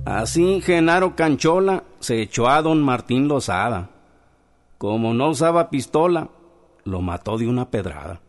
[0.07, 3.91] Así Genaro Canchola se echó a don Martín Lozada
[4.79, 6.29] como no usaba pistola,
[6.85, 8.21] lo mató de una pedrada.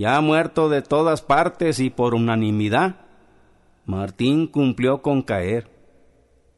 [0.00, 2.96] Ya muerto de todas partes y por unanimidad,
[3.84, 5.70] Martín cumplió con caer,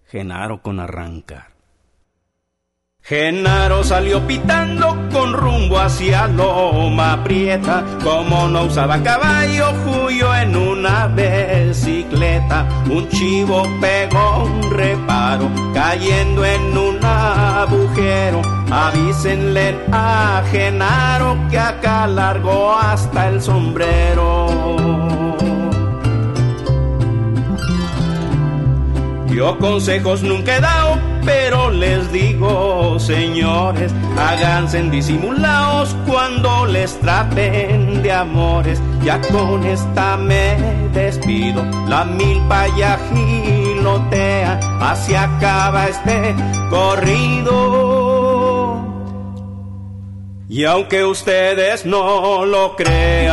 [0.05, 1.51] Genaro con arrancar.
[3.05, 7.84] Genaro salió pitando con rumbo hacia Loma Prieta.
[8.05, 12.68] Como no usaba caballo, huyó en una bicicleta.
[12.88, 18.40] Un chivo pegó un reparo, cayendo en un agujero.
[18.70, 25.32] Avísenle a Genaro que acá largó hasta el sombrero.
[29.43, 38.12] Yo consejos nunca he dado, pero les digo, señores, háganse disimulados cuando les traten de
[38.12, 38.80] amores.
[39.03, 40.55] Ya con esta me
[40.93, 46.36] despido, la milpa ya gilotea, así acaba este
[46.70, 48.12] corrido.
[50.49, 53.32] Y aunque ustedes no lo crean,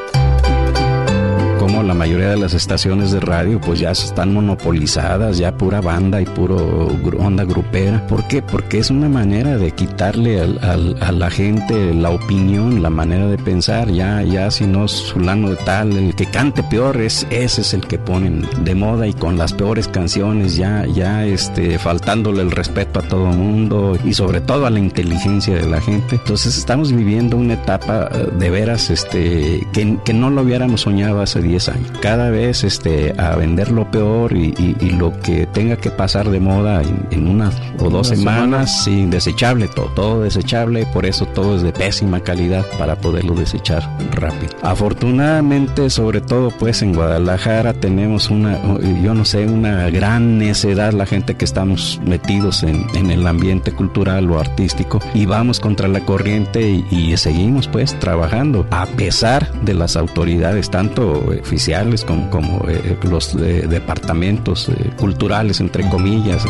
[1.91, 6.25] la mayoría de las estaciones de radio pues ya están monopolizadas, ya pura banda y
[6.25, 6.87] puro
[7.19, 8.07] onda grupera.
[8.07, 8.41] ¿Por qué?
[8.41, 13.91] Porque es una manera de quitarle a la gente la opinión, la manera de pensar.
[13.91, 17.73] Ya, ya si no es fulano de tal, el que cante peor es ese es
[17.73, 22.51] el que ponen de moda y con las peores canciones, ya, ya este, faltándole el
[22.51, 26.15] respeto a todo mundo y sobre todo a la inteligencia de la gente.
[26.15, 31.41] Entonces estamos viviendo una etapa eh, de veras este, que, no lo hubiéramos soñado hace
[31.41, 31.80] 10 10 años.
[32.01, 34.51] Cada vez este, a vender lo peor y,
[34.91, 39.87] lo que tenga que pasar de moda en, unas o dos semanas, sin desechable, todo,
[39.87, 44.51] todo desechable, por eso todo es de pésima calidad para poderlo desechar rápido.
[44.61, 48.59] Afortunadamente, sobre todo pues en Guadalajara tenemos una,
[49.01, 54.29] yo no sé, una gran necedad la gente que estamos metidos en, el ambiente cultural
[54.31, 59.97] o artístico y vamos contra la corriente y, seguimos pues trabajando a pesar de las
[59.97, 61.11] autoridades tanto
[61.41, 61.70] oficiales
[62.05, 66.45] como, como eh, los eh, departamentos eh, culturales entre comillas.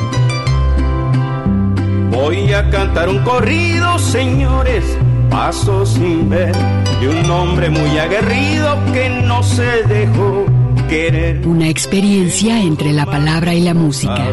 [2.09, 4.83] Voy a cantar un corrido, señores,
[5.29, 6.55] paso sin ver,
[6.99, 10.45] de un hombre muy aguerrido que no se dejó
[10.89, 11.45] querer.
[11.47, 14.25] Una experiencia entre la palabra y la música.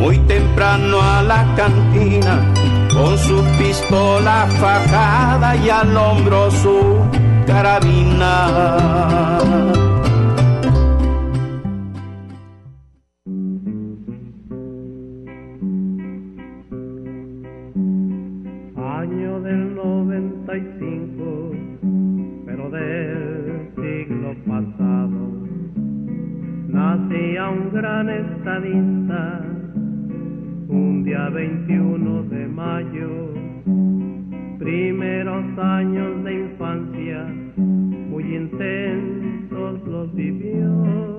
[0.00, 2.52] Muy temprano a la cantina,
[2.92, 7.00] con su pistola fajada y al hombro su
[7.46, 8.46] carabina.
[27.72, 29.40] Gran estadista,
[30.68, 33.34] un día 21 de mayo,
[34.58, 41.18] primeros años de infancia, muy intensos los vivió,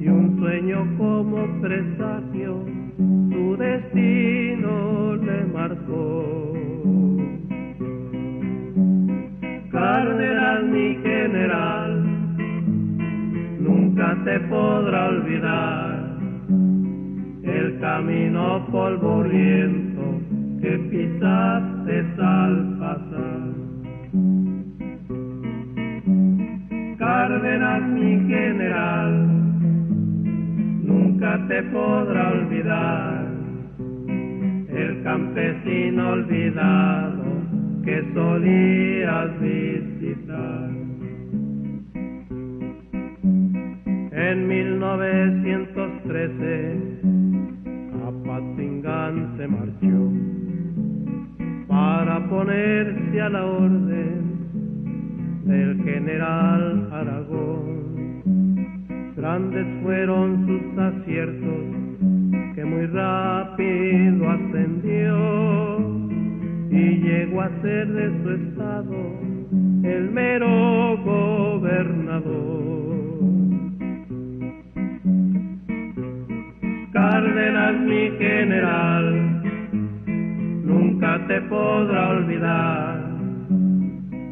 [0.00, 2.64] y un sueño como presagio,
[2.96, 6.35] su destino le marcó.
[14.06, 16.16] Nunca te podrá olvidar
[17.42, 20.20] el camino polvoriento
[20.60, 23.46] que pisaste al pasar.
[26.98, 29.28] Cárdenas, mi general,
[30.82, 33.26] nunca te podrá olvidar
[34.68, 37.24] el campesino olvidado
[37.84, 40.65] que solías visitar.
[44.28, 46.80] En 1913
[48.04, 50.10] a Patingán se marchó
[51.68, 59.12] para ponerse a la orden del general Aragón.
[59.16, 61.62] Grandes fueron sus aciertos
[62.56, 65.78] que muy rápido ascendió
[66.68, 68.96] y llegó a ser de su estado
[69.84, 72.85] el mero gobernador.
[77.08, 79.06] Cárdenas, mi general,
[80.64, 83.00] nunca te podrá olvidar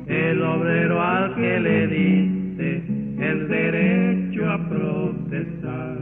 [0.08, 2.82] el obrero al que le diste
[3.20, 5.98] el derecho a protestar.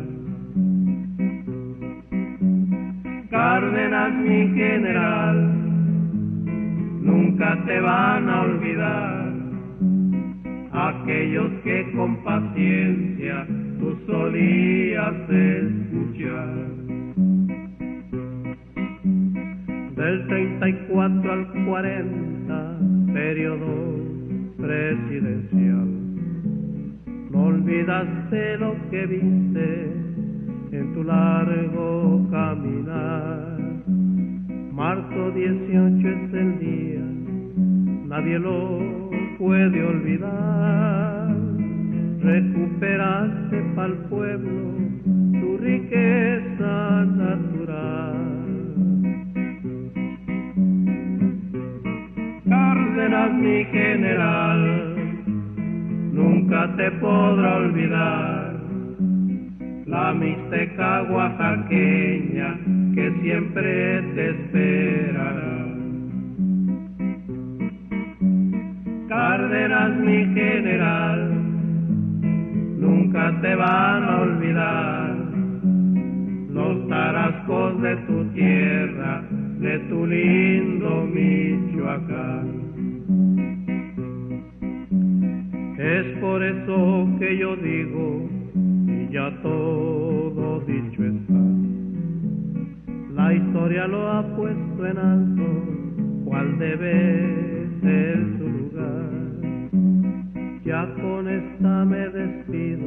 [3.28, 5.52] Cárdenas, mi general,
[7.02, 9.32] nunca te van a olvidar
[10.72, 13.46] aquellos que con paciencia
[13.82, 16.54] tú solías escuchar.
[19.96, 22.78] Del 34 al 40,
[23.12, 23.72] periodo
[24.56, 25.88] presidencial,
[27.32, 29.92] no olvidaste lo que viste
[30.70, 33.58] en tu largo caminar.
[34.72, 37.04] Marzo 18 es el día,
[38.06, 41.11] nadie lo puede olvidar
[42.22, 44.62] recuperaste pa'l pueblo
[45.40, 46.76] tu riqueza
[47.22, 48.20] natural.
[52.48, 54.60] Cárdenas, mi general,
[56.12, 58.54] nunca te podrá olvidar
[59.86, 62.56] la mixteca oaxaqueña
[62.94, 65.52] que siempre te esperará.
[69.08, 71.41] Cárdenas, mi general,
[72.82, 75.14] nunca te van a olvidar
[76.50, 79.22] los tarascos de tu tierra,
[79.60, 82.46] de tu lindo Michoacán.
[85.78, 88.28] Es por eso que yo digo,
[88.88, 91.42] y ya todo dicho está,
[93.14, 95.46] la historia lo ha puesto en alto,
[96.24, 99.31] cuál debe ser su lugar
[100.64, 102.86] ya con esta me despido,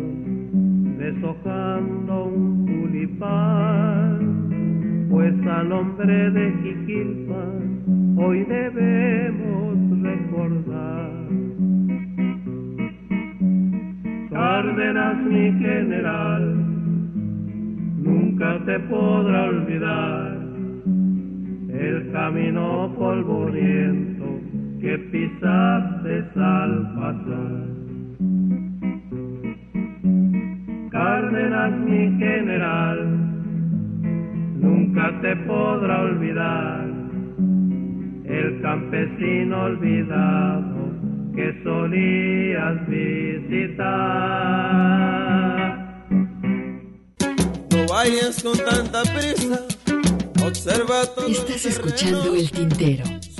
[0.97, 4.19] deshojando un tulipán,
[5.09, 11.11] pues al hombre de Jiquilpan hoy debemos recordar.
[14.31, 16.55] Cárdenas, mi general,
[17.97, 20.37] nunca te podrá olvidar
[21.69, 24.14] el camino polvoriento
[24.81, 27.75] que pisaste al pasar.
[30.91, 32.99] Cárdenas, mi general,
[34.61, 36.85] nunca te podrá olvidar
[38.25, 40.75] el campesino olvidado
[41.35, 43.85] que solías visitar.
[47.71, 49.59] No vayas con tanta prisa,
[50.45, 51.27] observa todo.
[51.27, 53.03] Estás escuchando el tintero.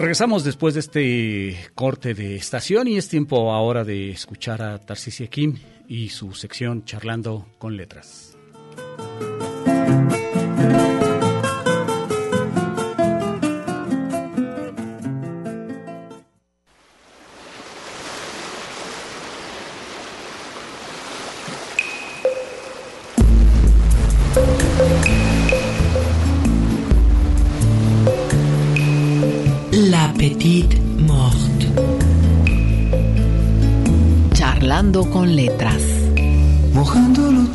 [0.00, 5.26] Regresamos después de este corte de estación y es tiempo ahora de escuchar a Tarcisia
[5.26, 8.34] Kim y su sección Charlando con Letras.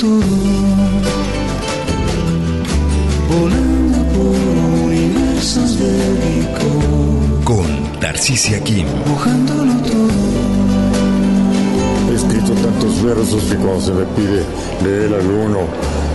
[0.06, 0.36] Todo,
[3.30, 4.36] volando por
[4.86, 5.94] universos de
[6.24, 8.86] licor, Con Tarcisia Kim.
[9.08, 10.36] mojándolo todo.
[12.12, 14.44] He escrito tantos versos que cuando se me pide
[14.84, 15.62] leer alguno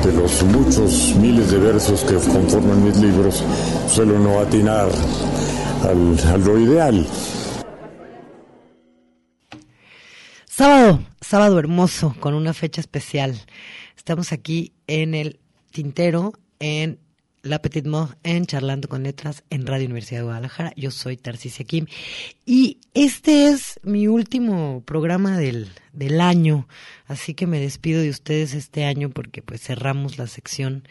[0.05, 3.43] de los muchos miles de versos que conforman mis libros,
[3.89, 4.89] suelo no atinar
[5.83, 7.07] al, a lo ideal.
[10.47, 13.35] Sábado, sábado hermoso, con una fecha especial.
[14.01, 15.41] Estamos aquí en el
[15.73, 16.99] Tintero, en
[17.43, 20.73] La Petite Mort, en Charlando con Letras, en Radio Universidad de Guadalajara.
[20.77, 21.87] Yo soy Tarcisia Kim.
[22.45, 26.69] Y este es mi último programa del, del año,
[27.07, 30.85] así que me despido de ustedes este año porque pues cerramos la sección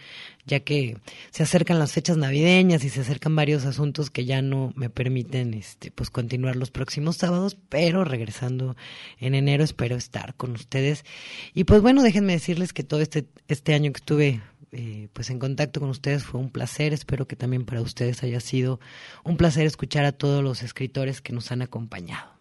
[0.49, 0.97] ya que
[1.29, 5.53] se acercan las fechas navideñas y se acercan varios asuntos que ya no me permiten
[5.53, 8.75] este pues continuar los próximos sábados, pero regresando
[9.19, 11.05] en enero espero estar con ustedes.
[11.53, 14.41] Y pues bueno, déjenme decirles que todo este este año que estuve
[14.71, 18.39] eh, pues en contacto con ustedes fue un placer, espero que también para ustedes haya
[18.39, 18.79] sido
[19.23, 22.31] un placer escuchar a todos los escritores que nos han acompañado.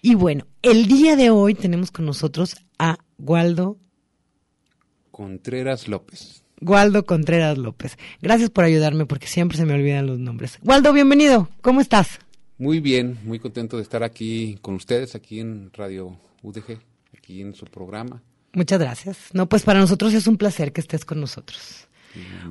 [0.00, 3.78] Y bueno, el día de hoy tenemos con nosotros a Waldo
[5.10, 6.42] Contreras López.
[6.60, 7.98] Waldo Contreras López.
[8.20, 10.58] Gracias por ayudarme porque siempre se me olvidan los nombres.
[10.62, 11.48] Waldo, bienvenido.
[11.60, 12.18] ¿Cómo estás?
[12.58, 16.78] Muy bien, muy contento de estar aquí con ustedes, aquí en Radio UDG,
[17.16, 18.22] aquí en su programa.
[18.54, 19.18] Muchas gracias.
[19.32, 21.88] No, pues para nosotros es un placer que estés con nosotros.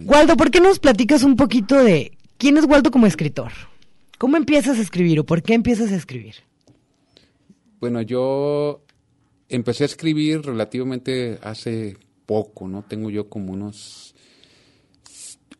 [0.04, 3.52] Waldo, ¿por qué no nos platicas un poquito de quién es Waldo como escritor?
[4.18, 6.36] ¿Cómo empiezas a escribir o por qué empiezas a escribir?
[7.80, 8.84] Bueno, yo
[9.50, 12.84] empecé a escribir relativamente hace poco, ¿no?
[12.84, 14.16] Tengo yo como unos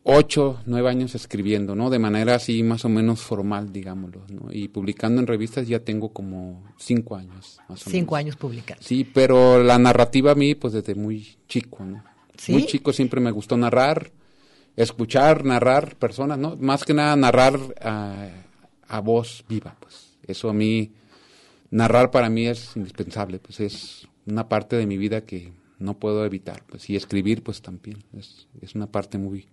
[0.04, 1.88] ocho, nueve años escribiendo, ¿no?
[1.90, 4.48] De manera así más o menos formal, digámoslo, ¿no?
[4.52, 8.18] Y publicando en revistas ya tengo como cinco años, más o Cinco menos.
[8.26, 8.82] años publicando.
[8.82, 12.02] Sí, pero la narrativa a mí, pues desde muy chico, ¿no?
[12.36, 12.52] ¿Sí?
[12.52, 14.10] Muy chico siempre me gustó narrar,
[14.74, 16.56] escuchar, narrar personas, ¿no?
[16.56, 18.28] Más que nada narrar a,
[18.88, 20.16] a voz viva, pues.
[20.26, 20.92] Eso a mí,
[21.70, 26.24] narrar para mí es indispensable, pues es una parte de mi vida que no puedo
[26.24, 26.88] evitar, pues.
[26.90, 29.46] Y escribir, pues también, es, es una parte muy...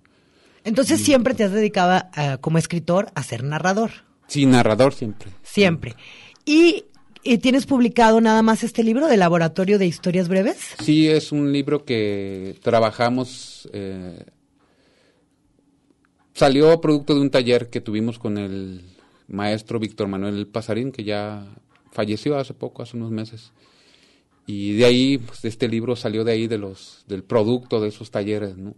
[0.69, 3.89] Entonces siempre te has dedicado a- como escritor a ser narrador.
[4.27, 5.31] Sí, narrador siempre.
[5.41, 5.95] Siempre.
[6.45, 6.85] Y,
[7.23, 10.57] y tienes publicado nada más este libro de Laboratorio de Historias Breves.
[10.83, 13.67] Sí, es un libro que trabajamos.
[13.73, 14.23] eh,
[16.33, 18.83] salió producto de un taller que tuvimos con el
[19.27, 21.45] maestro Víctor Manuel Pasarín, que ya
[21.91, 23.51] falleció hace poco, hace unos meses.
[24.45, 28.09] Y de ahí, pues, este libro salió de ahí, de los, del producto de esos
[28.09, 28.73] talleres, ¿no?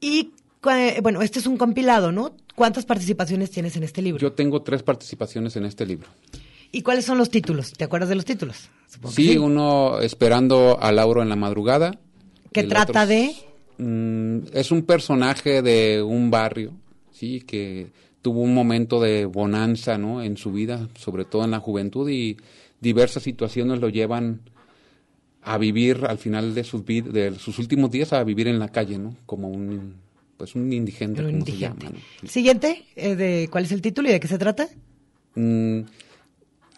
[0.00, 0.32] Y
[0.62, 2.34] bueno, este es un compilado, ¿no?
[2.54, 4.20] ¿Cuántas participaciones tienes en este libro?
[4.20, 6.08] Yo tengo tres participaciones en este libro.
[6.72, 7.72] ¿Y cuáles son los títulos?
[7.72, 8.68] ¿Te acuerdas de los títulos?
[9.08, 11.98] Sí, uno esperando a Lauro en la madrugada.
[12.52, 13.34] El trata otro de...
[13.78, 16.72] Mm, es un personaje de un barrio,
[17.12, 17.90] sí, que
[18.22, 20.22] tuvo un momento de bonanza, ¿no?
[20.22, 22.36] En su vida, sobre todo en la juventud y
[22.80, 24.42] diversas situaciones lo llevan
[25.42, 28.68] a vivir al final de sus, vid- de sus últimos días, a vivir en la
[28.68, 29.16] calle, ¿no?
[29.24, 29.94] Como un,
[30.40, 31.86] pues un indigente, Un como indigente.
[31.86, 31.98] se llama.
[32.22, 32.28] ¿no?
[32.30, 34.68] Siguiente, eh, de, ¿cuál es el título y de qué se trata?
[35.34, 35.80] Mm,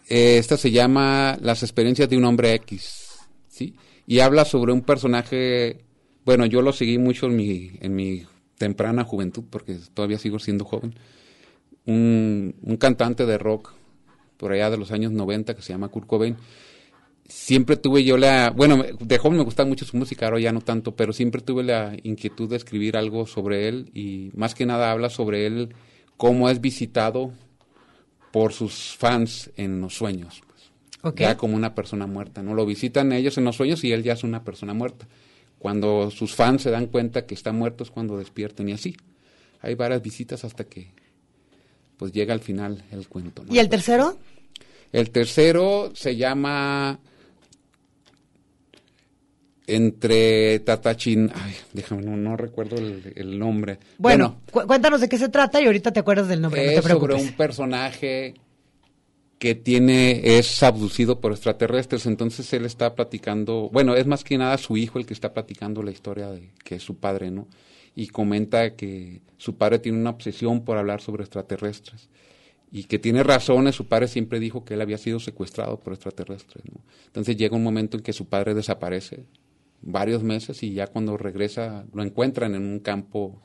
[0.09, 3.73] eh, esta se llama Las experiencias de un hombre X, ¿sí?
[4.05, 5.85] Y habla sobre un personaje,
[6.25, 8.23] bueno, yo lo seguí mucho en mi, en mi
[8.57, 10.93] temprana juventud, porque todavía sigo siendo joven,
[11.85, 13.71] un, un cantante de rock
[14.35, 16.35] por allá de los años 90 que se llama Kurt Cobain.
[17.27, 20.61] Siempre tuve yo la, bueno, de joven me gustaba mucho su música, ahora ya no
[20.61, 24.91] tanto, pero siempre tuve la inquietud de escribir algo sobre él y más que nada
[24.91, 25.73] habla sobre él,
[26.17, 27.31] cómo es visitado
[28.31, 30.41] por sus fans en los sueños.
[31.01, 31.15] pues.
[31.15, 32.53] Ya como una persona muerta, ¿no?
[32.53, 35.07] Lo visitan ellos en los sueños y él ya es una persona muerta.
[35.59, 38.97] Cuando sus fans se dan cuenta que está muerto es cuando despiertan y así.
[39.61, 40.87] Hay varias visitas hasta que
[41.95, 43.45] pues llega al final el cuento.
[43.45, 43.53] ¿no?
[43.53, 44.17] ¿Y el tercero?
[44.91, 46.99] El tercero se llama
[49.67, 53.79] entre Tatachin, ay, déjame, no, no recuerdo el, el nombre.
[53.97, 56.77] Bueno, cu- cuéntanos de qué se trata y ahorita te acuerdas del nombre, no te
[56.79, 58.33] es sobre un personaje
[59.39, 64.57] que tiene es abducido por extraterrestres, entonces él está platicando, bueno, es más que nada
[64.57, 67.47] su hijo el que está platicando la historia de que es su padre, ¿no?
[67.95, 72.09] Y comenta que su padre tiene una obsesión por hablar sobre extraterrestres
[72.71, 76.63] y que tiene razones, su padre siempre dijo que él había sido secuestrado por extraterrestres,
[76.71, 76.81] ¿no?
[77.07, 79.25] Entonces llega un momento en que su padre desaparece
[79.83, 83.41] varios meses y ya cuando regresa lo encuentran en un campo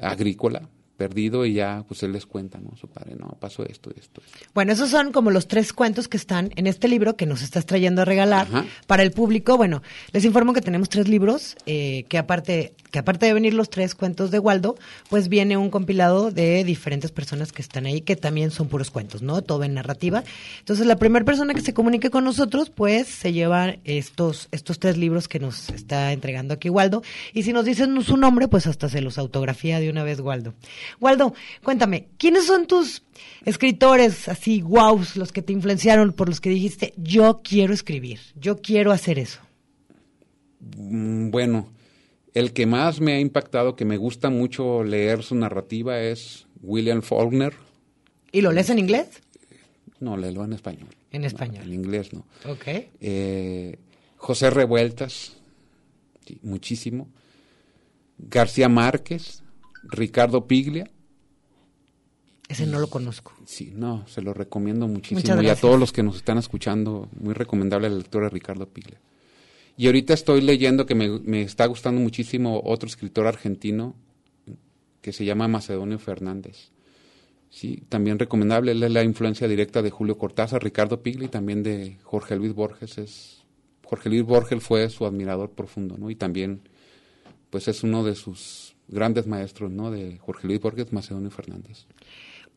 [0.00, 0.68] agrícola
[1.00, 2.76] perdido y ya pues él les cuenta, ¿no?
[2.76, 4.20] Su padre, no, pasó esto, esto.
[4.20, 4.38] esto.
[4.52, 7.64] Bueno, esos son como los tres cuentos que están en este libro que nos estás
[7.64, 8.66] trayendo a regalar Ajá.
[8.86, 9.56] para el público.
[9.56, 13.70] Bueno, les informo que tenemos tres libros, eh, que aparte que aparte de venir los
[13.70, 14.76] tres cuentos de Waldo,
[15.08, 19.22] pues viene un compilado de diferentes personas que están ahí, que también son puros cuentos,
[19.22, 19.42] ¿no?
[19.42, 20.24] Todo en narrativa.
[20.58, 24.96] Entonces, la primera persona que se comunique con nosotros, pues se lleva estos, estos tres
[24.96, 27.02] libros que nos está entregando aquí Waldo.
[27.32, 30.54] Y si nos dicen su nombre, pues hasta se los autografía de una vez Waldo.
[31.00, 33.02] Waldo, cuéntame, ¿quiénes son tus
[33.44, 38.60] escritores así, guaus, los que te influenciaron, por los que dijiste, yo quiero escribir, yo
[38.60, 39.40] quiero hacer eso?
[40.76, 41.68] Mm, Bueno,
[42.34, 47.02] el que más me ha impactado, que me gusta mucho leer su narrativa es William
[47.02, 47.54] Faulkner.
[48.32, 49.22] ¿Y lo lees en inglés?
[49.98, 50.88] No, léelo en español.
[51.10, 51.64] En español.
[51.64, 52.24] En inglés no.
[52.48, 52.66] Ok.
[53.00, 53.78] Eh,
[54.16, 55.36] José Revueltas,
[56.26, 57.08] sí, muchísimo.
[58.18, 59.42] García Márquez,
[59.82, 60.90] Ricardo Piglia.
[62.48, 63.32] Ese no lo conozco.
[63.46, 65.40] Sí, no, se lo recomiendo muchísimo.
[65.42, 69.00] Y a todos los que nos están escuchando, muy recomendable la lectura de Ricardo Piglia.
[69.80, 73.94] Y ahorita estoy leyendo que me, está gustando muchísimo otro escritor argentino
[75.00, 76.70] que se llama Macedonio Fernández.
[77.48, 81.62] Sí, también recomendable, él es la influencia directa de Julio Cortázar, Ricardo Piglia y también
[81.62, 82.98] de Jorge Luis Borges.
[82.98, 83.42] Es,
[83.82, 86.10] Jorge Luis Borges fue su admirador profundo, ¿no?
[86.10, 86.60] Y también,
[87.48, 89.90] pues es uno de sus grandes maestros, ¿no?
[89.90, 91.86] De Jorge Luis Borges, Macedonio Fernández.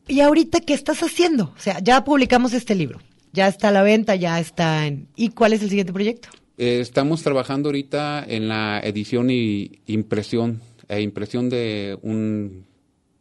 [0.08, 1.54] ¿Y ahorita qué estás haciendo?
[1.56, 3.00] O sea, ya publicamos este libro,
[3.32, 5.08] ya está a la venta, ya está en...
[5.16, 6.28] ¿Y cuál es el siguiente proyecto?
[6.56, 12.64] Eh, estamos trabajando ahorita en la edición y impresión, e impresión de un,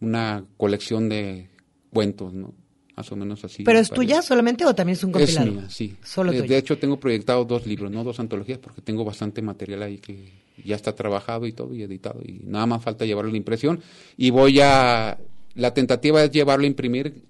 [0.02, 1.50] una colección de
[1.92, 2.54] cuentos, ¿no?
[2.96, 3.64] Más o menos así.
[3.64, 4.06] ¿Pero es parece.
[4.06, 5.52] tuya solamente o también es un Es compilado?
[5.52, 5.96] mía, sí.
[6.04, 6.44] Solo Eh.
[6.44, 10.32] De hecho, tengo proyectado dos libros, no dos antologías, porque tengo bastante material ahí que
[10.64, 13.82] ya está trabajado y todo, y editado, y nada más falta llevarlo a la impresión.
[14.16, 15.18] Y voy a...
[15.56, 17.24] La tentativa es llevarlo a imprimir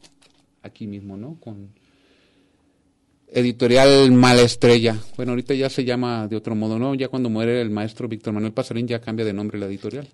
[0.64, 1.38] aquí mismo, ¿no?
[1.40, 1.70] Con
[3.34, 4.98] editorial Mala Estrella.
[5.18, 6.94] Bueno, ahorita ya se llama de otro modo, ¿no?
[6.96, 10.08] Ya cuando muere el maestro Víctor Manuel Pasarín ya cambia de nombre la editorial.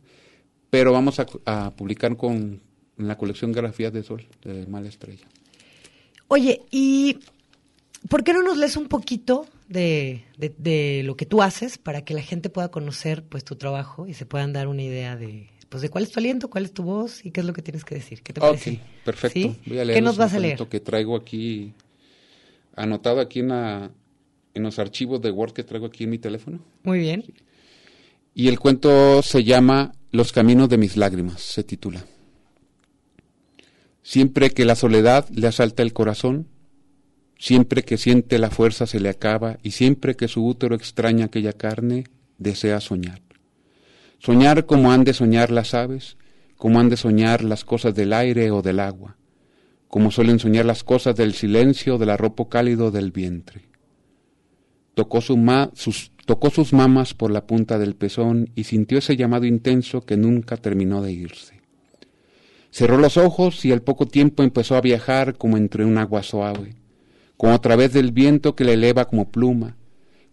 [0.70, 2.61] Pero vamos a, a publicar con
[2.97, 5.26] en la colección Grafías de Sol de Mala Estrella.
[6.28, 7.17] Oye, ¿y
[8.09, 12.03] por qué no nos lees un poquito de, de- de lo que tú haces para
[12.03, 15.47] que la gente pueda conocer pues tu trabajo y se puedan dar una idea de
[15.70, 17.61] pues de cuál es tu aliento, cuál es tu voz y qué es lo que
[17.61, 18.22] tienes que decir?
[18.24, 18.80] ¿Qué te Ok, parece?
[19.05, 19.39] perfecto.
[19.39, 19.55] ¿Sí?
[19.67, 20.57] Voy a leer ¿Qué nos vas a leer?
[20.67, 21.74] que traigo aquí,
[22.84, 23.91] anotado aquí en, la-
[24.53, 26.59] en los archivos de Word que traigo aquí en mi teléfono.
[26.84, 27.23] Muy bien.
[28.34, 32.03] Y el cuento se llama Los caminos de mis lágrimas, se titula.
[34.01, 36.47] Siempre que la soledad le asalta el corazón,
[37.38, 41.53] siempre que siente la fuerza se le acaba y siempre que su útero extraña aquella
[41.53, 42.05] carne,
[42.38, 43.21] desea soñar.
[44.19, 46.17] Soñar como han de soñar las aves,
[46.57, 49.15] como han de soñar las cosas del aire o del agua,
[49.89, 53.63] como suelen soñar las cosas del silencio, del arropo cálido del vientre.
[54.93, 60.01] Tocó, sus, tocó sus mamas por la punta del pezón y sintió ese llamado intenso
[60.01, 61.59] que nunca terminó de irse.
[62.69, 66.75] Cerró los ojos y al poco tiempo empezó a viajar como entre un agua suave,
[67.35, 69.75] como a través del viento que le eleva como pluma,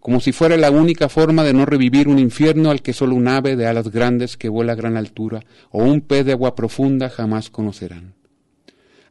[0.01, 3.27] como si fuera la única forma de no revivir un infierno al que solo un
[3.27, 5.41] ave de alas grandes que vuela a gran altura
[5.71, 8.17] o un pez de agua profunda jamás conocerán.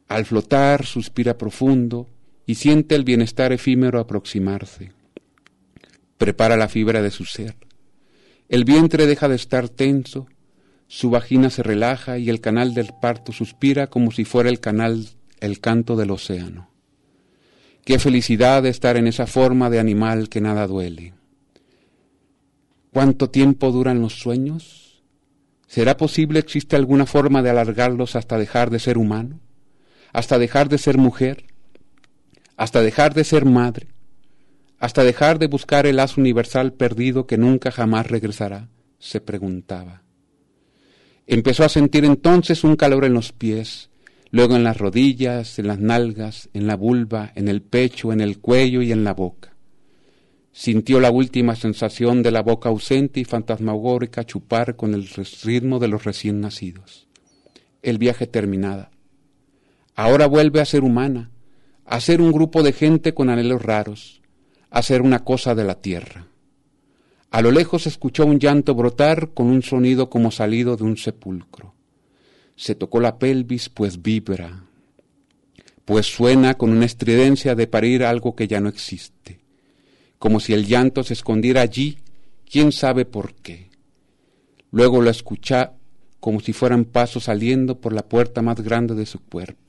[0.08, 2.08] Al flotar suspira profundo
[2.46, 4.92] y siente el bienestar efímero aproximarse.
[6.16, 7.56] Prepara la fibra de su ser.
[8.48, 10.28] El vientre deja de estar tenso,
[10.86, 15.08] su vagina se relaja y el canal del parto suspira como si fuera el canal,
[15.40, 16.70] el canto del océano.
[17.84, 21.14] Qué felicidad estar en esa forma de animal que nada duele.
[22.92, 25.02] ¿Cuánto tiempo duran los sueños?
[25.66, 29.40] ¿Será posible existe alguna forma de alargarlos hasta dejar de ser humano?
[30.12, 31.44] ¿Hasta dejar de ser mujer?
[32.56, 33.88] ¿Hasta dejar de ser madre?
[34.78, 38.68] ¿Hasta dejar de buscar el haz universal perdido que nunca jamás regresará?
[38.98, 40.02] se preguntaba.
[41.26, 43.90] Empezó a sentir entonces un calor en los pies,
[44.30, 48.38] luego en las rodillas, en las nalgas, en la vulva, en el pecho, en el
[48.38, 49.54] cuello y en la boca.
[50.52, 55.06] Sintió la última sensación de la boca ausente y fantasmagórica chupar con el
[55.44, 57.08] ritmo de los recién nacidos.
[57.82, 58.90] El viaje terminada.
[59.96, 61.32] Ahora vuelve a ser humana,
[61.84, 64.22] a ser un grupo de gente con anhelos raros,
[64.70, 66.28] a ser una cosa de la tierra.
[67.32, 71.76] A lo lejos escuchó un llanto brotar con un sonido como salido de un sepulcro
[72.56, 74.64] se tocó la pelvis, pues vibra,
[75.84, 79.40] pues suena con una estridencia de parir algo que ya no existe,
[80.18, 81.98] como si el llanto se escondiera allí,
[82.50, 83.68] quién sabe por qué.
[84.72, 85.74] Luego lo escucha
[86.18, 89.65] como si fueran pasos saliendo por la puerta más grande de su cuerpo.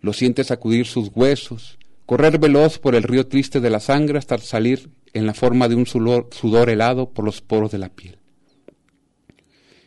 [0.00, 4.38] Lo siente sacudir sus huesos, correr veloz por el río triste de la sangre hasta
[4.38, 8.18] salir en la forma de un sudor helado por los poros de la piel.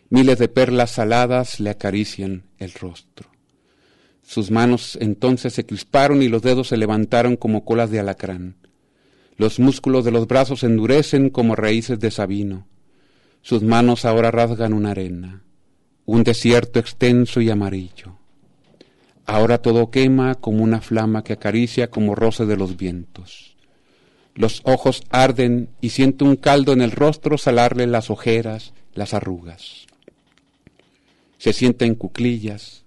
[0.09, 3.29] Miles de perlas saladas le acarician el rostro.
[4.21, 8.55] Sus manos entonces se crisparon y los dedos se levantaron como colas de alacrán.
[9.37, 12.67] Los músculos de los brazos endurecen como raíces de sabino.
[13.41, 15.43] Sus manos ahora rasgan una arena,
[16.05, 18.19] un desierto extenso y amarillo.
[19.25, 23.55] Ahora todo quema como una flama que acaricia como roce de los vientos.
[24.35, 29.87] Los ojos arden y siente un caldo en el rostro salarle las ojeras, las arrugas
[31.43, 32.85] se sienta en cuclillas.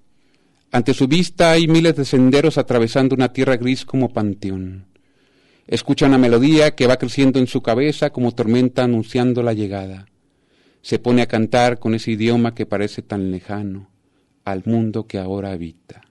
[0.72, 4.86] Ante su vista hay miles de senderos atravesando una tierra gris como panteón.
[5.66, 10.06] Escucha una melodía que va creciendo en su cabeza como tormenta anunciando la llegada.
[10.80, 13.90] Se pone a cantar con ese idioma que parece tan lejano
[14.46, 16.05] al mundo que ahora habita.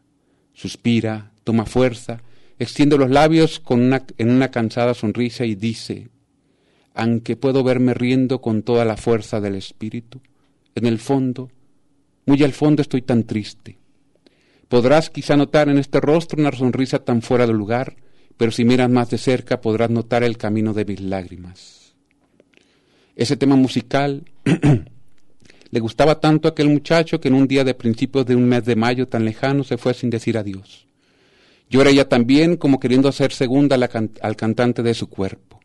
[0.56, 2.24] Suspira, toma fuerza,
[2.58, 6.10] extiende los labios con en una cansada sonrisa y dice,
[6.96, 10.22] aunque puedo verme riendo con toda la fuerza del espíritu,
[10.74, 11.52] en el fondo
[12.26, 13.78] muy al fondo estoy tan triste.
[14.68, 17.98] Podrás quizá notar en este rostro una sonrisa tan fuera de lugar,
[18.36, 21.94] pero si miras más de cerca podrás notar el camino de mis lágrimas.
[23.16, 24.24] Ese tema musical
[25.76, 28.78] le gustaba tanto aquel muchacho que en un día de principios de un mes de
[28.78, 30.88] mayo tan lejano se fue sin decir adiós.
[31.70, 33.76] Llora ella también como queriendo hacer segunda
[34.22, 35.60] al cantante de su cuerpo.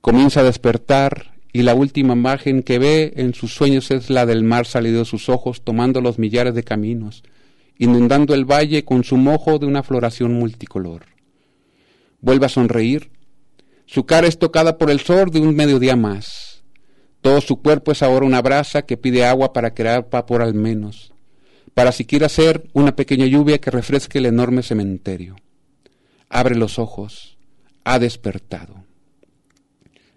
[0.00, 4.42] Comienza a despertar y la última imagen que ve en sus sueños es la del
[4.42, 7.22] mar salido de sus ojos, tomando los millares de caminos,
[7.78, 11.04] inundando el valle con su mojo de una floración multicolor.
[12.20, 13.12] Vuelve a sonreír.
[13.86, 16.47] Su cara es tocada por el sol de un mediodía más.
[17.20, 21.12] Todo su cuerpo es ahora una brasa que pide agua para crear vapor al menos,
[21.74, 25.36] para siquiera ser una pequeña lluvia que refresque el enorme cementerio.
[26.28, 27.36] Abre los ojos.
[27.84, 28.84] Ha despertado.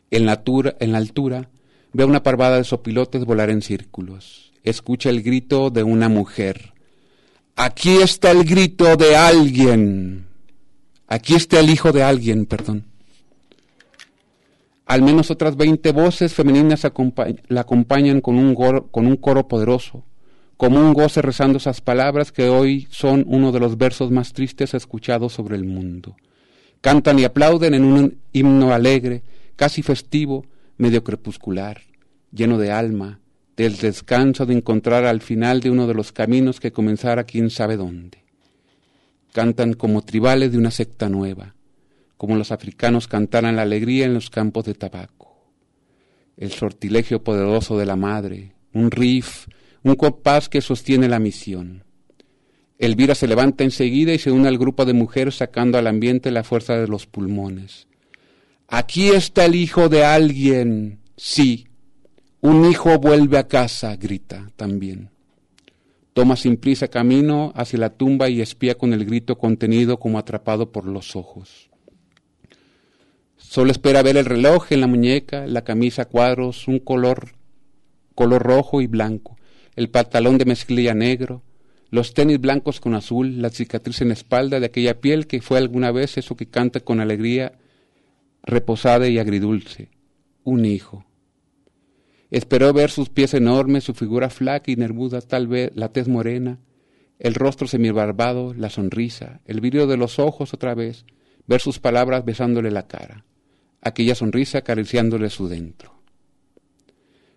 [0.10, 1.50] En la, altura
[1.94, 4.52] ve a una parvada de sopilotes volar en círculos.
[4.64, 6.74] Escucha el grito de una mujer.
[7.56, 10.28] Aquí está el grito de alguien.
[11.08, 12.91] Aquí está el hijo de alguien, perdón.
[14.92, 16.86] Al menos otras veinte voces femeninas
[17.48, 20.04] la acompañan con un, con un coro poderoso,
[20.58, 24.74] como un goce rezando esas palabras que hoy son uno de los versos más tristes
[24.74, 26.18] escuchados sobre el mundo.
[26.82, 29.24] Cantan y aplauden en un himno alegre
[29.56, 31.80] casi festivo, medio crepuscular,
[32.34, 33.22] lleno de alma,
[33.56, 37.78] del descanso de encontrar al final de uno de los caminos que comenzara quién sabe
[37.78, 38.26] dónde.
[39.32, 41.56] Cantan como tribales de una secta nueva,
[42.22, 45.44] como los africanos cantaran la alegría en los campos de tabaco.
[46.38, 49.48] El sortilegio poderoso de la madre, un riff,
[49.82, 51.84] un compás que sostiene la misión.
[52.78, 56.44] Elvira se levanta enseguida y se une al grupo de mujeres sacando al ambiente la
[56.44, 57.88] fuerza de los pulmones.
[58.68, 61.00] Aquí está el hijo de alguien.
[61.18, 61.70] Sí,
[62.40, 65.10] un hijo vuelve a casa, grita también.
[66.14, 70.72] Toma sin prisa camino hacia la tumba y espía con el grito contenido como atrapado
[70.72, 71.71] por los ojos.
[73.52, 77.34] Solo espera ver el reloj en la muñeca, la camisa a cuadros, un color,
[78.16, 79.36] color rojo y blanco,
[79.76, 81.44] el pantalón de mezclilla negro,
[81.90, 85.58] los tenis blancos con azul, la cicatriz en la espalda de aquella piel que fue
[85.58, 87.60] alguna vez eso que canta con alegría
[88.42, 89.90] reposada y agridulce,
[90.46, 91.04] un hijo.
[92.30, 96.60] Esperó ver sus pies enormes, su figura flaca y nervuda, tal vez la tez morena,
[97.20, 101.06] el rostro semibarbado, la sonrisa, el vidrio de los ojos otra vez,
[101.48, 103.26] ver sus palabras besándole la cara,
[103.82, 106.02] aquella sonrisa acariciándole su dentro.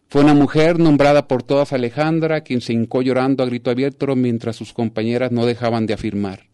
[0.08, 4.54] Fue una mujer nombrada por todas Alejandra, quien se hincó llorando a grito abierto mientras
[4.54, 6.48] sus compañeras no dejaban de afirmar.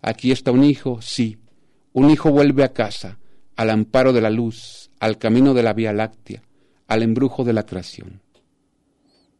[0.00, 1.38] Aquí está un hijo, sí,
[1.92, 3.18] un hijo vuelve a casa,
[3.54, 6.42] al amparo de la luz, al camino de la Vía Láctea,
[6.86, 8.22] al embrujo de la creación.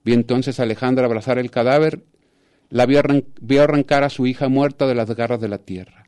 [0.04, 2.04] Vi entonces a Alejandra abrazar el cadáver,
[2.68, 3.00] la vio,
[3.62, 6.01] arrancar a su hija muerta de las garras de la tierra.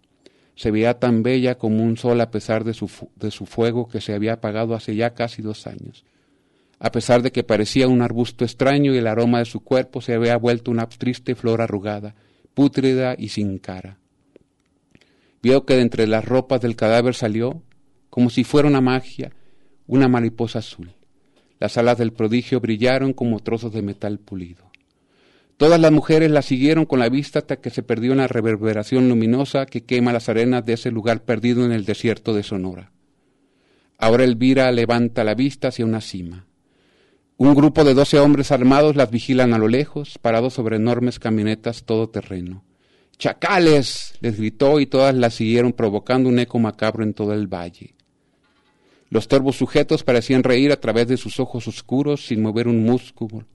[0.54, 4.00] Se veía tan bella como un sol a pesar de su, de su fuego que
[4.00, 6.04] se había apagado hace ya casi dos años.
[6.78, 10.14] A pesar de que parecía un arbusto extraño y el aroma de su cuerpo se
[10.14, 12.14] había vuelto una triste flor arrugada,
[12.54, 13.98] pútrida y sin cara.
[15.42, 17.62] Vio que de entre las ropas del cadáver salió,
[18.10, 19.32] como si fuera una magia,
[19.86, 20.92] una mariposa azul.
[21.60, 24.70] Las alas del prodigio brillaron como trozos de metal pulido.
[25.56, 29.08] Todas las mujeres la siguieron con la vista hasta que se perdió en la reverberación
[29.08, 32.90] luminosa que quema las arenas de ese lugar perdido en el desierto de Sonora.
[33.98, 36.46] Ahora Elvira levanta la vista hacia una cima.
[37.36, 41.84] Un grupo de doce hombres armados las vigilan a lo lejos, parados sobre enormes camionetas
[41.84, 42.64] todoterreno.
[43.16, 44.14] ¡Chacales!
[44.20, 47.94] les gritó y todas la siguieron provocando un eco macabro en todo el valle.
[49.08, 53.46] Los torvos sujetos parecían reír a través de sus ojos oscuros sin mover un músculo,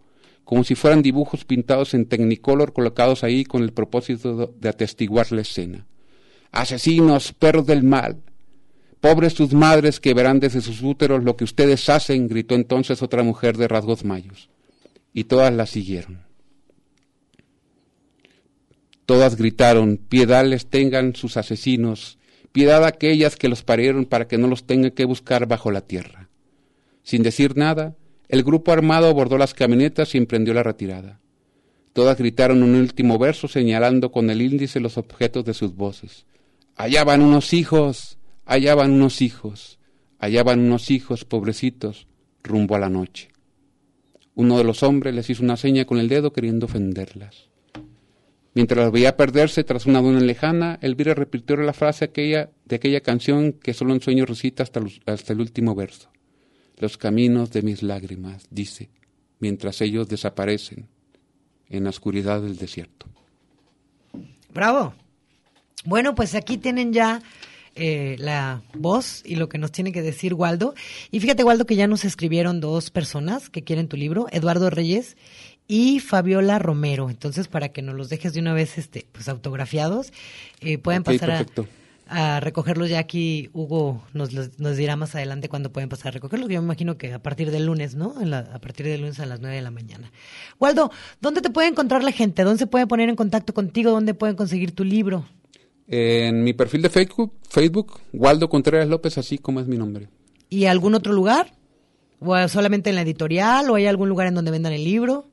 [0.50, 5.42] como si fueran dibujos pintados en tecnicolor colocados ahí con el propósito de atestiguar la
[5.42, 5.86] escena.
[6.52, 8.24] Asesinos, perros del mal.
[9.00, 13.22] Pobres sus madres que verán desde sus úteros lo que ustedes hacen, gritó entonces otra
[13.22, 14.50] mujer de rasgos mayos.
[15.14, 16.24] Y todas la siguieron.
[19.06, 22.18] Todas gritaron, piedad les tengan sus asesinos,
[22.52, 25.82] piedad a aquellas que los parieron para que no los tengan que buscar bajo la
[25.82, 26.28] tierra.
[27.04, 27.96] Sin decir nada,
[28.30, 31.20] el grupo armado abordó las camionetas y emprendió la retirada.
[31.94, 36.28] Todas gritaron un último verso señalando con el índice los objetos de sus voces.
[36.76, 39.80] Allá van unos hijos, allá van unos hijos,
[40.20, 42.08] allá van unos hijos, pobrecitos,
[42.44, 43.30] rumbo a la noche.
[44.36, 47.50] Uno de los hombres les hizo una seña con el dedo queriendo ofenderlas.
[48.54, 53.02] Mientras las veía perderse tras una duna lejana, Elvira repitió la frase aquella, de aquella
[53.02, 56.10] canción que solo en sueño recita hasta el último verso
[56.80, 58.90] los caminos de mis lágrimas, dice,
[59.40, 60.88] mientras ellos desaparecen
[61.70, 63.06] en la oscuridad del desierto.
[64.54, 64.94] Bravo.
[65.86, 67.22] Bueno, pues aquí tienen ya
[67.76, 70.74] eh, la voz y lo que nos tiene que decir Waldo.
[71.12, 75.16] Y fíjate, Waldo, que ya nos escribieron dos personas que quieren tu libro, Eduardo Reyes
[75.68, 77.10] y Fabiola Romero.
[77.10, 80.12] Entonces, para que nos los dejes de una vez este, pues autografiados,
[80.62, 81.46] eh, pueden pasar a
[82.10, 83.50] a recogerlos ya aquí.
[83.54, 86.50] Hugo nos, nos dirá más adelante cuándo pueden pasar a recogerlos.
[86.50, 88.16] Yo me imagino que a partir del lunes, ¿no?
[88.18, 90.12] a partir del lunes a las 9 de la mañana.
[90.60, 90.92] Waldo,
[91.22, 92.44] ¿dónde te puede encontrar la gente?
[92.44, 93.92] ¿Dónde se puede poner en contacto contigo?
[93.92, 95.26] ¿Dónde pueden conseguir tu libro?
[95.88, 100.10] En mi perfil de Facebook, Facebook, Waldo Contreras López, así como es mi nombre.
[100.50, 101.54] ¿Y algún otro lugar?
[102.20, 103.70] ¿O solamente en la editorial?
[103.70, 105.28] ¿O hay algún lugar en donde vendan el libro?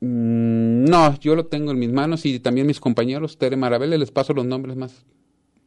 [0.00, 4.10] Mm, no, yo lo tengo en mis manos y también mis compañeros, Tere Marabel, les
[4.10, 5.04] paso los nombres más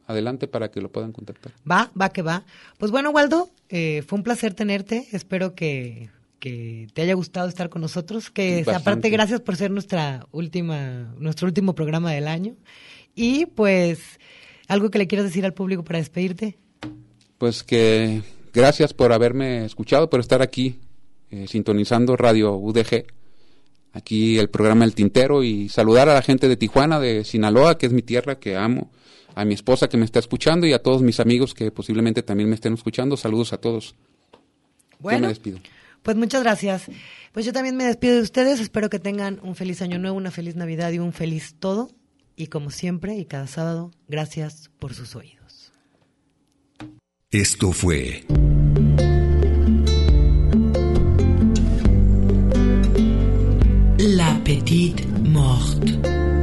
[0.06, 1.52] adelante para que lo puedan contactar.
[1.70, 2.44] Va, va que va.
[2.78, 5.06] Pues bueno, Waldo, eh, fue un placer tenerte.
[5.12, 8.30] Espero que, que, te haya gustado estar con nosotros.
[8.30, 12.56] Que aparte, gracias por ser nuestra última, nuestro último programa del año.
[13.14, 14.00] Y pues,
[14.68, 16.58] algo que le quieras decir al público para despedirte.
[17.38, 18.22] Pues que
[18.52, 20.78] gracias por haberme escuchado, por estar aquí
[21.30, 23.06] eh, sintonizando Radio UDG.
[23.92, 27.86] Aquí el programa El Tintero y saludar a la gente de Tijuana, de Sinaloa, que
[27.86, 28.90] es mi tierra, que amo
[29.34, 32.48] a mi esposa que me está escuchando y a todos mis amigos que posiblemente también
[32.48, 33.16] me estén escuchando.
[33.16, 33.94] Saludos a todos.
[34.98, 35.58] Bueno, me despido.
[36.02, 36.86] Pues muchas gracias.
[37.32, 38.60] Pues yo también me despido de ustedes.
[38.60, 41.90] Espero que tengan un feliz año nuevo, una feliz Navidad y un feliz todo.
[42.36, 45.72] Y como siempre y cada sábado, gracias por sus oídos.
[47.30, 48.24] Esto fue
[53.98, 56.33] La Petite Morte.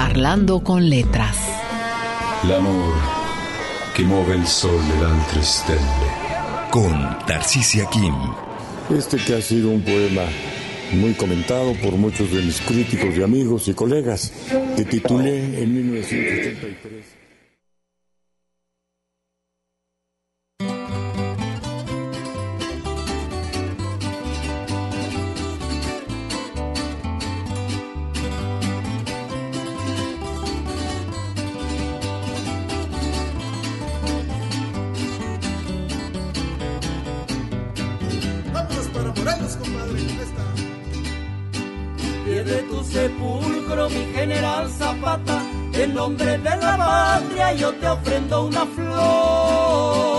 [0.00, 1.36] Charlando con letras.
[2.48, 2.94] L'amor
[3.94, 5.80] que mueve el sol de altre stelle.
[6.70, 8.14] Con Tarcisia Kim.
[8.88, 10.22] Este que ha sido un poema
[10.92, 14.32] muy comentado por muchos de mis críticos y amigos y colegas,
[14.74, 17.19] que titulé en 1983.
[42.90, 45.42] Sepulcro, mi general Zapata,
[45.72, 50.10] en nombre de la patria yo te ofrendo una flor.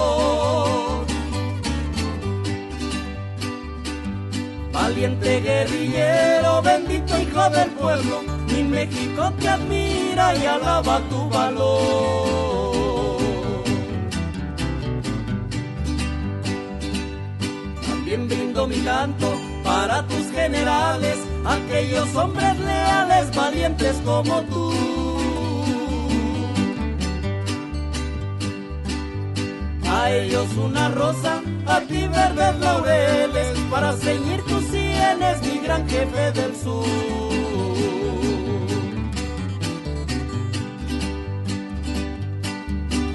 [4.72, 12.41] Valiente guerrillero, bendito hijo del pueblo, mi México te admira y alaba tu valor.
[17.88, 19.34] También brindo mi canto
[19.64, 24.73] para tus generales, aquellos hombres leales, valientes como tú.
[29.89, 36.31] A ellos una rosa, a ti verdes laureles, para ceñir tus sienes, mi gran jefe
[36.31, 36.85] del sur.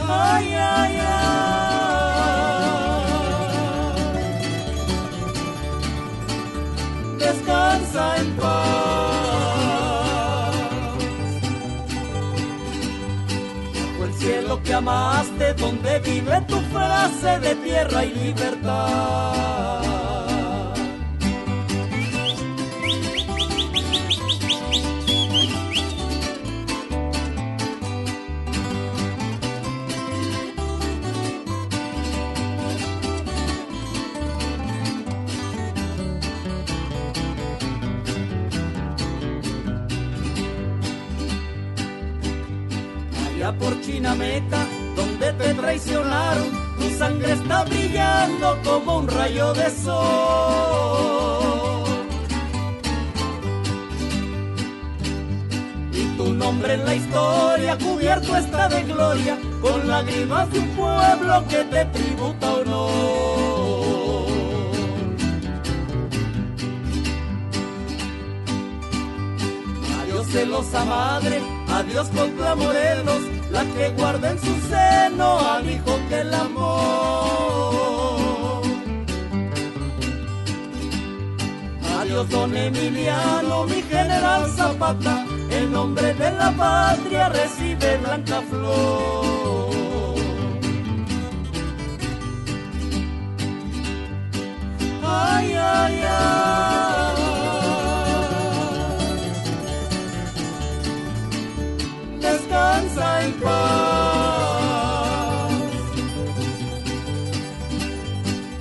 [0.08, 1.55] Ay, ay, ay.
[14.66, 19.75] Que amaste, donde vive tu frase de tierra y libertad.
[43.96, 44.58] Chinameca,
[44.94, 51.16] donde te traicionaron, tu sangre está brillando como un rayo de sol.
[55.92, 61.44] Y tu nombre en la historia cubierto está de gloria, con lágrimas de un pueblo
[61.48, 64.26] que te tributa honor.
[70.02, 71.40] Adiós celosa madre,
[71.70, 77.76] adiós contra Morelos, la que guarda en su seno al hijo que la amó.
[82.00, 89.74] Adiós don Emiliano, mi general Zapata, el nombre de la patria recibe blanca flor.
[95.02, 96.95] Ay, ay, ay.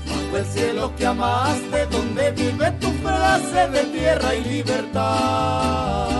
[0.08, 6.16] Bajo el cielo que amaste, donde vive tu frase de tierra y libertad.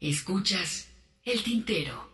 [0.00, 0.88] Escuchas
[1.24, 2.11] el tintero.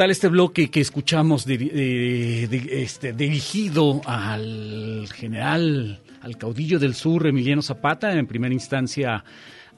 [0.00, 7.60] Tal este bloque que escuchamos eh, este, dirigido al general, al caudillo del sur, Emiliano
[7.60, 8.10] Zapata?
[8.14, 9.22] En primera instancia,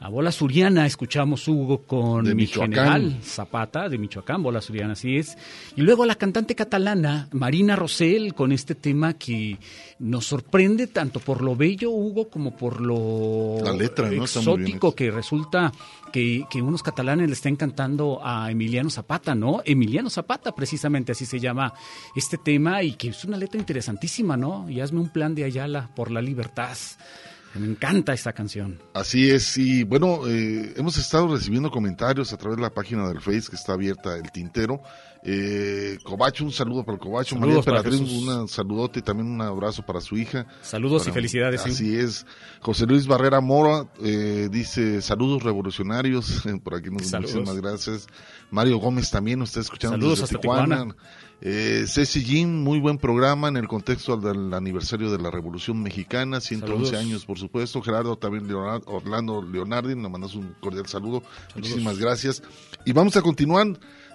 [0.03, 5.17] a Bola Suriana, escuchamos Hugo con De mi general Zapata, de Michoacán, Bola Suriana, así
[5.17, 5.39] es.
[5.77, 9.59] Y luego la cantante catalana, Marina Rosell, con este tema que
[10.01, 15.73] nos sorprende tanto por lo bello, Hugo, como por lo La letra, exótico que resulta
[16.13, 19.63] que, que unos catalanes le estén cantando a Emiliano Zapata, ¿no?
[19.65, 21.73] Emiliano Zapata, precisamente así se llama
[22.17, 24.69] este tema, y que es una letra interesantísima, ¿no?
[24.69, 26.77] Y hazme un plan de Ayala por la libertad.
[27.55, 28.81] Me encanta esta canción.
[28.95, 33.21] Así es, y bueno, eh, hemos estado recibiendo comentarios a través de la página del
[33.21, 34.81] Face que está abierta el tintero.
[35.25, 37.37] Eh, Cobacho, un saludo para el Cobacho.
[37.37, 38.27] María Saludos para Emperatriz, Jesús.
[38.27, 40.47] un saludote y también un abrazo para su hija.
[40.63, 41.71] Saludos y felicidades, sí.
[41.71, 42.27] Así es.
[42.61, 46.43] José Luis Barrera Mora eh, dice saludos revolucionarios.
[46.65, 48.09] Por aquí nos muchísimas gracias.
[48.51, 50.77] Mario Gómez también nos está escuchando Saludos desde hasta Tijuana.
[50.77, 50.97] Tijuana.
[51.45, 56.41] Eh, Ceci Jim, muy buen programa en el contexto del aniversario de la Revolución Mexicana,
[56.41, 57.05] 111 Saludos.
[57.05, 57.83] años por supuesto.
[57.83, 61.25] Gerardo también, Leonardo, Orlando Leonardi, nos mandas un cordial saludo.
[61.57, 62.45] Muchísimas gracias.
[62.85, 63.67] Y vamos a continuar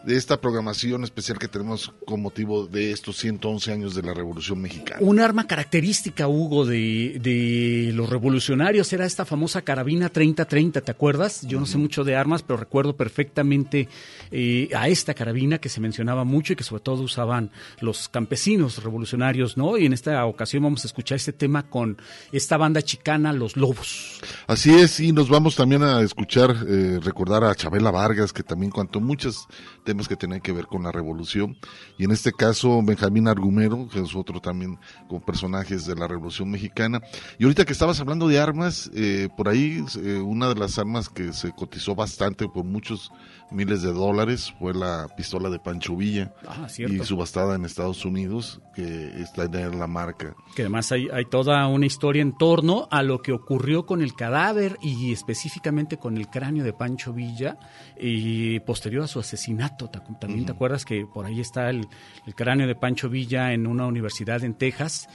[0.03, 4.61] de esta programación especial que tenemos con motivo de estos 111 años de la Revolución
[4.61, 4.99] Mexicana.
[5.01, 11.41] Un arma característica, Hugo, de, de los revolucionarios era esta famosa carabina 30-30, ¿te acuerdas?
[11.47, 13.89] Yo no sé mucho de armas, pero recuerdo perfectamente
[14.31, 17.51] eh, a esta carabina que se mencionaba mucho y que sobre todo usaban
[17.81, 19.77] los campesinos revolucionarios, ¿no?
[19.77, 21.97] Y en esta ocasión vamos a escuchar este tema con
[22.31, 24.19] esta banda chicana, Los Lobos.
[24.47, 28.71] Así es, y nos vamos también a escuchar, eh, recordar a Chabela Vargas, que también
[28.71, 29.47] contó muchos
[29.87, 31.57] temas que tenían que ver con la revolución.
[31.97, 34.77] Y en este caso, Benjamín Argumero, que es otro también
[35.07, 36.99] con personajes de la revolución mexicana.
[37.39, 41.07] Y ahorita que estabas hablando de armas, eh, por ahí eh, una de las armas
[41.07, 43.13] que se cotizó bastante por muchos
[43.51, 46.33] miles de dólares fue la pistola de Pancho Villa.
[46.47, 50.35] Ah, y subastada en Estados Unidos, que está en la marca.
[50.55, 54.13] Que además hay, hay toda una historia en torno a lo que ocurrió con el
[54.13, 57.57] cadáver y específicamente con el cráneo de Pancho Villa
[57.99, 59.89] y posterior a su asesinato.
[59.89, 61.87] ¿Te acu- También te acuerdas que por ahí está el,
[62.25, 65.07] el cráneo de Pancho Villa en una universidad en Texas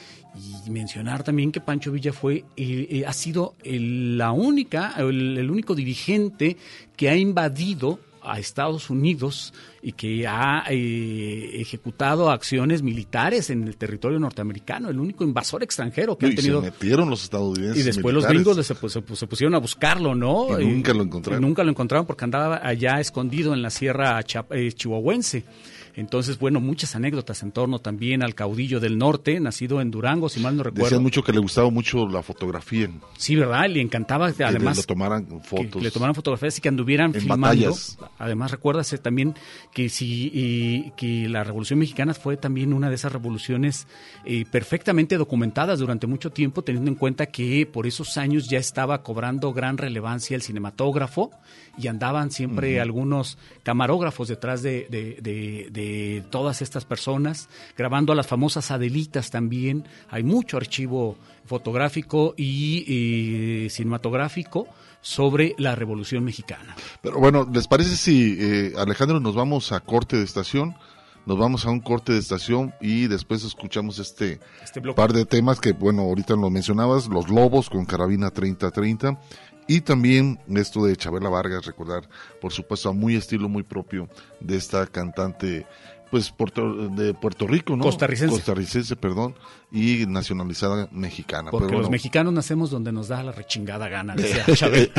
[0.67, 5.37] y mencionar también que Pancho Villa fue eh, eh, ha sido el- la única el,
[5.39, 6.57] el único dirigente
[6.97, 9.53] que ha invadido a Estados Unidos
[9.83, 16.17] y que ha eh, ejecutado acciones militares en el territorio norteamericano, el único invasor extranjero
[16.17, 16.61] que Y han tenido.
[16.61, 17.83] se metieron los estadounidenses.
[17.83, 20.61] Y después los gringos se, pues, se- pusieron a buscarlo, ¿no?
[20.61, 21.43] Y nunca lo encontraron.
[21.43, 25.45] y nunca lo encontraron porque andaba allá escondido en la sierra eh, chihuahuense.
[25.94, 30.40] Entonces, bueno, muchas anécdotas en torno también al caudillo del norte, nacido en Durango, si
[30.40, 30.85] mal no recuerdo.
[30.86, 32.89] Decían mucho que le gustaba mucho la fotografía.
[33.19, 33.69] Sí, ¿verdad?
[33.69, 35.66] Le encantaba que además le tomaran fotos.
[35.77, 37.47] que le tomaran fotografías y que anduvieran En filmando.
[37.47, 37.98] batallas.
[38.19, 39.35] Además, recuérdase también
[39.73, 43.86] que si y que la Revolución Mexicana fue también una de esas revoluciones
[44.24, 49.02] eh, perfectamente documentadas durante mucho tiempo, teniendo en cuenta que por esos años ya estaba
[49.02, 51.31] cobrando gran relevancia el cinematógrafo
[51.78, 58.13] y andaban siempre algunos camarógrafos detrás de, de- de- de de todas estas personas, grabando
[58.13, 59.85] a las famosas Adelitas también.
[60.11, 64.69] Hay mucho archivo fotográfico y eh, cinematográfico
[65.01, 66.77] sobre la Revolución Mexicana.
[67.03, 70.77] Pero bueno, ¿les parece si eh, Alejandro nos vamos a corte de estación?
[71.25, 75.61] Nos vamos a un corte de estación y después escuchamos este, Este par de temas
[75.61, 79.21] que, bueno, ahorita lo mencionabas, Los Lobos con Carabina 3030
[79.67, 82.09] y también esto de Chabela Vargas, recordar,
[82.41, 84.09] por supuesto, a muy estilo muy propio
[84.41, 85.67] de esta cantante
[86.13, 87.85] pues Puerto, de Puerto Rico, ¿no?
[87.85, 88.35] Costarricense.
[88.35, 89.35] Costarricense, perdón,
[89.71, 91.51] y nacionalizada mexicana.
[91.51, 94.93] Porque Pero los mexicanos nacemos donde nos da la rechingada gana, decía Chabel.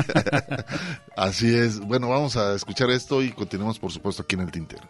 [1.16, 1.80] Así es.
[1.82, 4.90] Bueno, vamos a escuchar esto y continuamos, por supuesto, aquí en el tintero.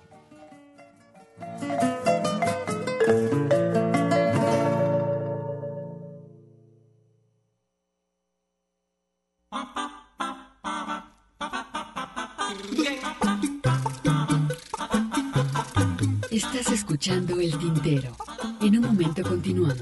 [17.04, 18.16] Escuchando El Tintero.
[18.62, 19.78] En un momento continuamos.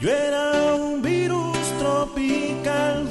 [0.00, 3.06] Yo era un virus tropical.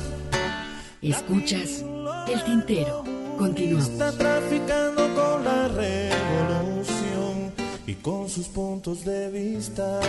[1.03, 1.85] Escuchas
[2.27, 3.03] El Tintero.
[3.38, 3.89] Continuamos.
[3.89, 7.53] Está traficando con la revolución
[7.85, 9.99] y con sus puntos de vista.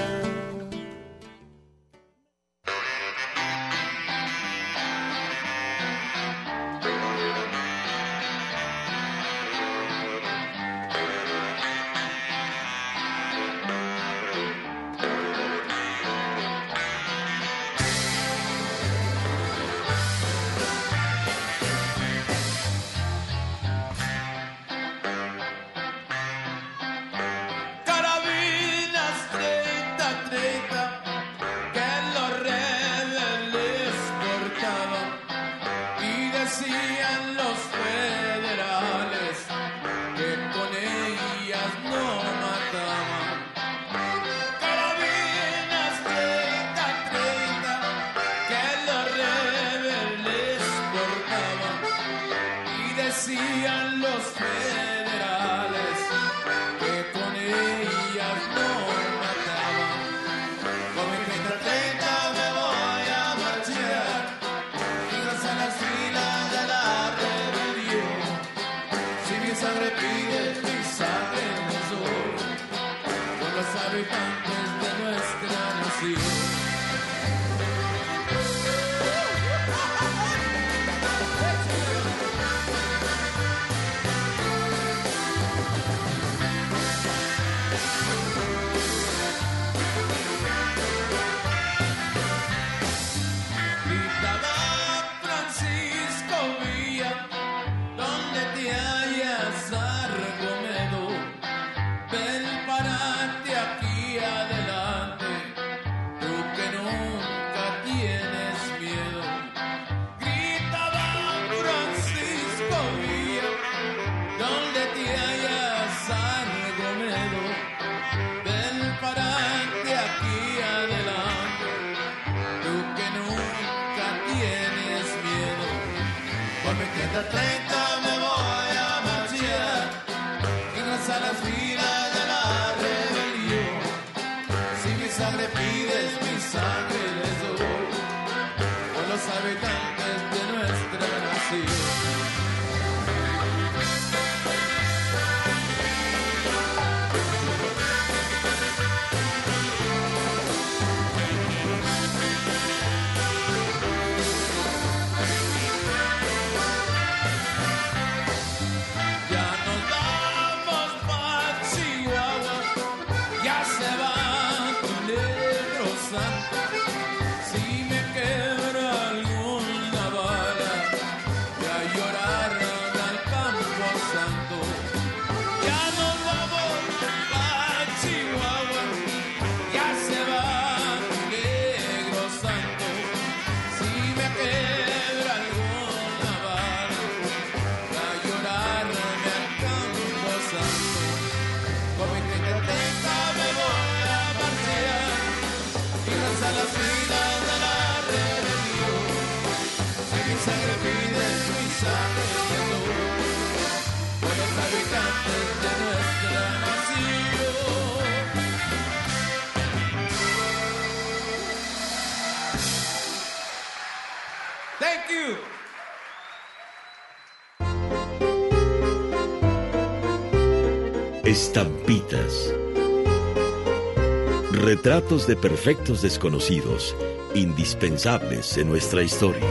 [225.09, 226.95] De perfectos desconocidos,
[227.35, 229.47] indispensables en nuestra historia.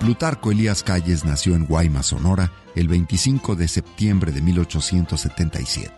[0.00, 5.90] Plutarco Elías Calles nació en Guaymas, Sonora, el 25 de septiembre de 1877.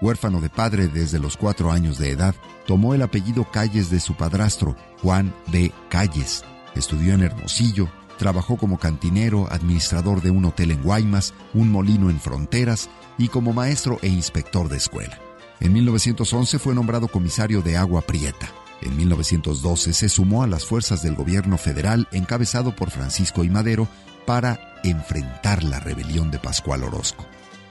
[0.00, 2.34] Huérfano de padre desde los cuatro años de edad,
[2.66, 5.72] tomó el apellido Calles de su padrastro, Juan B.
[5.90, 6.42] Calles.
[6.74, 12.20] Estudió en Hermosillo, trabajó como cantinero, administrador de un hotel en Guaymas, un molino en
[12.20, 12.88] Fronteras
[13.18, 15.18] y como maestro e inspector de escuela.
[15.60, 18.48] En 1911 fue nombrado comisario de Agua Prieta.
[18.82, 23.50] En 1912 se sumó a las fuerzas del gobierno federal encabezado por Francisco I.
[23.50, 23.88] Madero
[24.26, 27.24] para enfrentar la rebelión de Pascual Orozco.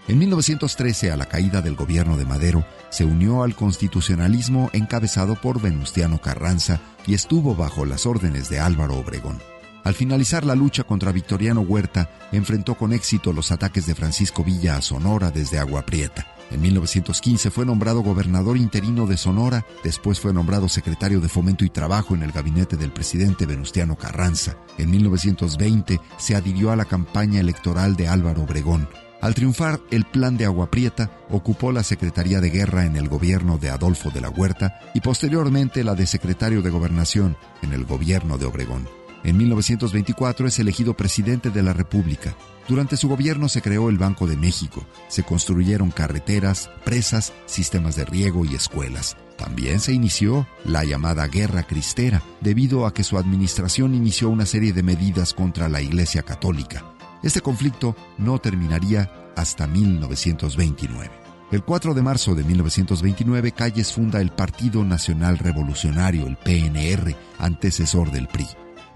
[0.07, 5.61] En 1913, a la caída del gobierno de Madero, se unió al constitucionalismo encabezado por
[5.61, 9.39] Venustiano Carranza y estuvo bajo las órdenes de Álvaro Obregón.
[9.83, 14.77] Al finalizar la lucha contra Victoriano Huerta, enfrentó con éxito los ataques de Francisco Villa
[14.77, 16.25] a Sonora desde Agua Prieta.
[16.51, 21.69] En 1915 fue nombrado gobernador interino de Sonora, después fue nombrado secretario de Fomento y
[21.69, 24.55] Trabajo en el gabinete del presidente Venustiano Carranza.
[24.77, 28.87] En 1920 se adhirió a la campaña electoral de Álvaro Obregón.
[29.19, 33.57] Al triunfar el plan de Agua Prieta, ocupó la Secretaría de Guerra en el gobierno
[33.57, 38.37] de Adolfo de la Huerta y posteriormente la de secretario de Gobernación en el gobierno
[38.37, 39.02] de Obregón.
[39.23, 42.35] En 1924 es elegido presidente de la República.
[42.67, 48.03] Durante su gobierno se creó el Banco de México, se construyeron carreteras, presas, sistemas de
[48.03, 49.15] riego y escuelas.
[49.37, 54.73] También se inició la llamada Guerra Cristera, debido a que su administración inició una serie
[54.73, 56.83] de medidas contra la Iglesia Católica.
[57.23, 61.11] Este conflicto no terminaría hasta 1929.
[61.51, 68.11] El 4 de marzo de 1929, Calles funda el Partido Nacional Revolucionario, el PNR, antecesor
[68.11, 68.47] del PRI.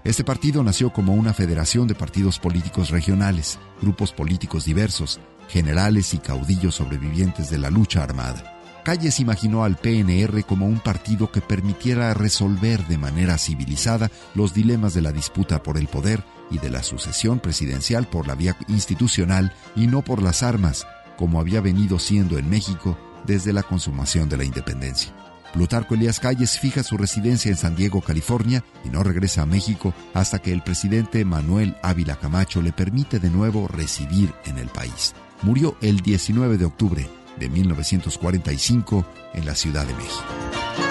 [0.04, 6.18] Este partido nació como una federación de partidos políticos regionales, grupos políticos diversos, generales y
[6.18, 8.54] caudillos sobrevivientes de la lucha armada.
[8.84, 14.94] Calles imaginó al PNR como un partido que permitiera resolver de manera civilizada los dilemas
[14.94, 19.52] de la disputa por el poder y de la sucesión presidencial por la vía institucional
[19.74, 20.86] y no por las armas,
[21.18, 22.96] como había venido siendo en México
[23.26, 25.12] desde la consumación de la independencia.
[25.58, 29.92] Plutarco Elías Calles fija su residencia en San Diego, California, y no regresa a México
[30.14, 35.16] hasta que el presidente Manuel Ávila Camacho le permite de nuevo residir en el país.
[35.42, 37.10] Murió el 19 de octubre
[37.40, 39.04] de 1945
[39.34, 40.87] en la Ciudad de México.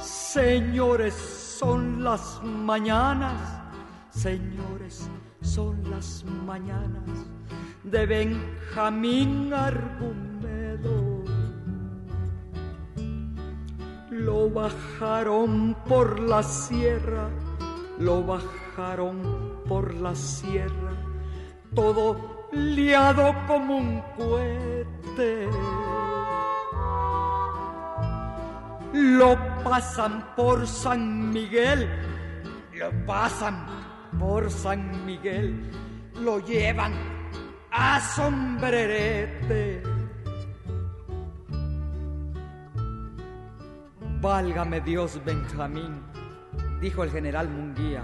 [0.00, 3.60] Señores, son las mañanas,
[4.10, 5.10] señores,
[5.40, 7.26] son las mañanas
[7.82, 11.07] de Benjamín Argumedo.
[14.18, 17.30] Lo bajaron por la sierra,
[17.98, 20.92] lo bajaron por la sierra,
[21.72, 25.48] todo liado como un cohete.
[28.92, 31.88] Lo pasan por San Miguel,
[32.74, 33.66] lo pasan
[34.18, 35.70] por San Miguel,
[36.20, 36.92] lo llevan
[37.70, 39.97] a sombrerete.
[44.20, 46.02] Válgame Dios, Benjamín,
[46.80, 48.02] dijo el general Munguía.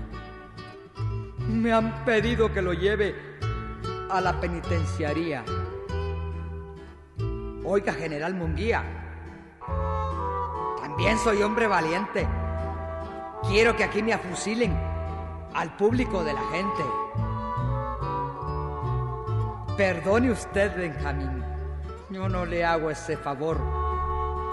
[1.48, 3.16] Me han pedido que lo lleve
[4.08, 5.44] a la penitenciaría.
[7.64, 8.84] Oiga, general Munguía,
[10.80, 12.28] también soy hombre valiente.
[13.48, 14.72] Quiero que aquí me afusilen
[15.52, 16.84] al público de la gente.
[19.76, 21.42] Perdone usted, Benjamín,
[22.08, 23.83] yo no le hago ese favor,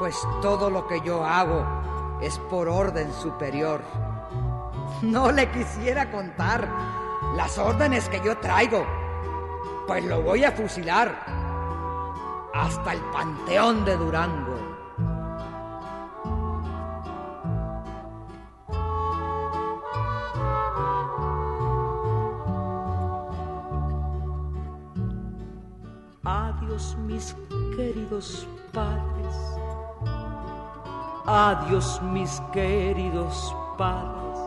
[0.01, 1.63] pues todo lo que yo hago
[2.21, 3.83] es por orden superior.
[5.03, 6.67] No le quisiera contar
[7.35, 8.83] las órdenes que yo traigo,
[9.85, 11.23] pues lo voy a fusilar
[12.51, 14.57] hasta el Panteón de Durango.
[26.23, 27.35] Adiós mis
[27.75, 29.60] queridos padres
[31.33, 34.37] Adiós mis queridos padres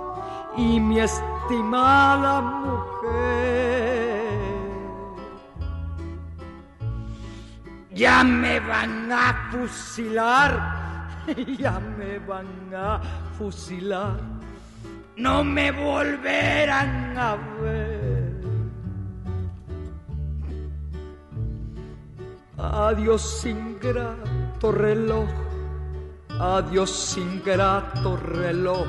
[0.54, 3.94] y mi estimada mujer.
[7.90, 11.08] Ya me van a fusilar,
[11.58, 13.00] ya me van a
[13.38, 14.20] fusilar,
[15.16, 18.44] no me volverán a ver.
[22.58, 25.43] Adiós ingrato reloj,
[26.40, 28.86] adiós ingrato reloj,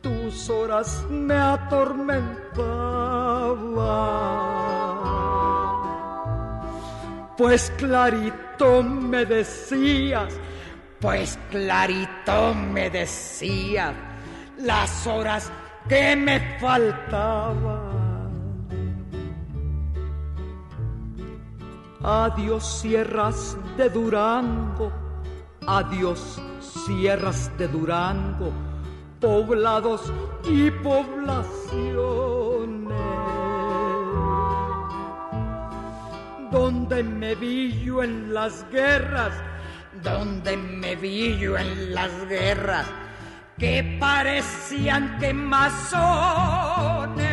[0.00, 2.30] tus horas me atormentaban.
[7.36, 10.34] Pues clarito me decías,
[11.00, 13.94] pues clarito me decías
[14.58, 15.50] las horas
[15.88, 18.00] que me faltaban.
[22.02, 24.90] Adiós sierras de Durango,
[25.66, 28.52] adiós sierras de Durango,
[29.20, 30.12] poblados
[30.44, 33.00] y poblaciones,
[36.50, 39.32] donde me vi yo en las guerras,
[40.02, 42.86] donde me vi yo en las guerras,
[43.58, 47.29] que parecían quemazones.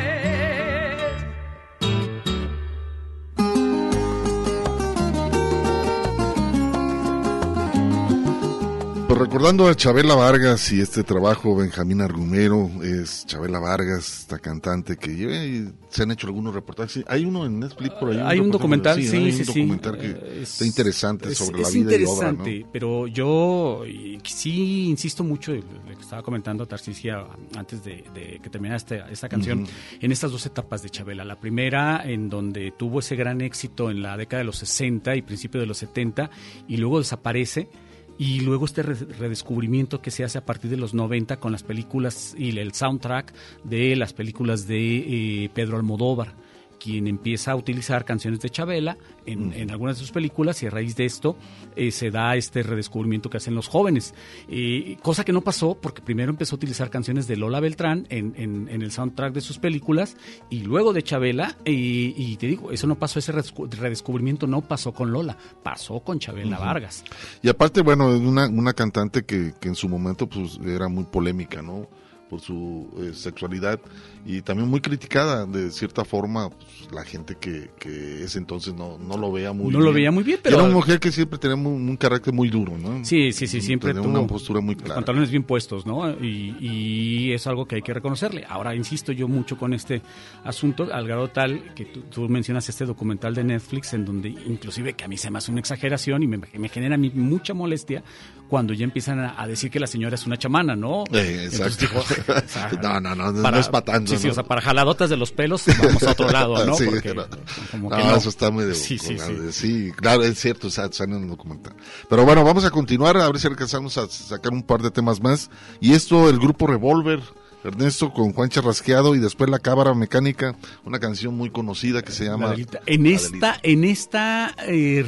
[9.18, 15.12] Recordando a Chabela Vargas y este trabajo, Benjamín Argumero, es Chabela Vargas, esta cantante que
[15.12, 17.04] eh, se han hecho algunos reportajes.
[17.08, 18.20] Hay uno en Netflix por ahí.
[18.24, 19.62] Hay un documental, sí, hay sí, un sí.
[19.62, 21.96] documental que está interesante es- sobre es la vida y obra,
[22.30, 22.70] interesante, ¿no?
[22.72, 23.84] pero yo
[24.24, 25.62] sí insisto mucho, lo
[25.96, 27.26] que estaba comentando Tarcisia
[27.56, 29.66] antes de, de que terminara esta, esta canción,
[30.02, 31.24] en estas dos etapas de Chabela.
[31.24, 35.22] La primera, en donde tuvo ese gran éxito en la década de los 60 y
[35.22, 36.30] principio de los 70,
[36.68, 37.70] y luego desaparece.
[38.18, 41.64] Y luego este re- redescubrimiento que se hace a partir de los 90 con las
[41.64, 43.34] películas y el soundtrack
[43.64, 46.34] de las películas de eh, Pedro Almodóvar,
[46.80, 50.70] quien empieza a utilizar canciones de Chabela en, en algunas de sus películas y a
[50.70, 51.36] raíz de esto
[51.76, 54.14] eh, se da este redescubrimiento que hacen los jóvenes.
[54.48, 58.34] Eh, cosa que no pasó porque primero empezó a utilizar canciones de Lola Beltrán en,
[58.38, 60.16] en- en el soundtrack de sus películas
[60.50, 64.62] y luego de Chabela y, y te digo, eso no pasó, ese redescu- redescubrimiento no
[64.62, 66.58] pasó con Lola, pasó con Chabela.
[66.60, 67.04] Vargas.
[67.42, 71.06] Y aparte, bueno, es una, una cantante que, que en su momento pues era muy
[71.06, 71.88] polémica, ¿no?
[72.30, 73.80] Por su eh, sexualidad
[74.26, 78.98] y también muy criticada de cierta forma pues, la gente que, que ese entonces no,
[78.98, 79.84] no lo veía muy No bien.
[79.86, 82.34] lo veía muy bien, Y pero- Era una mujer que siempre tenía un, un carácter
[82.34, 83.06] muy duro, ¿no?
[83.06, 84.96] Sí, sí, sí, siempre Tenía tuvo una postura muy los clara.
[84.96, 86.10] pantalones bien puestos, ¿no?
[86.22, 88.44] Y, y es algo que hay que reconocerle.
[88.50, 90.02] Ahora insisto yo mucho con este
[90.44, 94.94] asunto, al grado tal que tú, tú mencionas este documental de Netflix en donde inclusive
[94.94, 97.54] que a mí se me hace una exageración y me, me genera a mí mucha
[97.54, 98.04] molestia
[98.48, 101.04] cuando ya empiezan a, a decir que la señora es una chamana, ¿no?
[101.12, 101.76] Eh, exacto.
[101.82, 102.00] digo,
[102.46, 104.12] o sea, no, no, no, no es para tanto.
[104.14, 104.32] Sí, sí, ¿no?
[104.32, 106.76] o sea, para jaladotas de los pelos vamos a otro lado, ¿no?
[106.76, 107.26] Sí, Porque no.
[107.72, 108.16] como No, que no.
[108.16, 109.52] eso está muy de, Sí, sí, sí.
[109.52, 111.74] sí, claro, es cierto, sa- sale en el documental.
[112.10, 115.22] Pero bueno, vamos a continuar, a ver si alcanzamos a sacar un par de temas
[115.22, 115.50] más.
[115.80, 117.22] Y esto, el grupo Revolver,
[117.68, 122.26] Ernesto con Juan Charrasqueado y después La Cámara Mecánica, una canción muy conocida que se
[122.26, 122.48] llama...
[122.48, 122.82] Adelita.
[122.86, 125.06] En esta, en esta eh,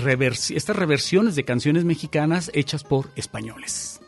[0.49, 3.99] estas reversiones de canciones mexicanas hechas por españoles.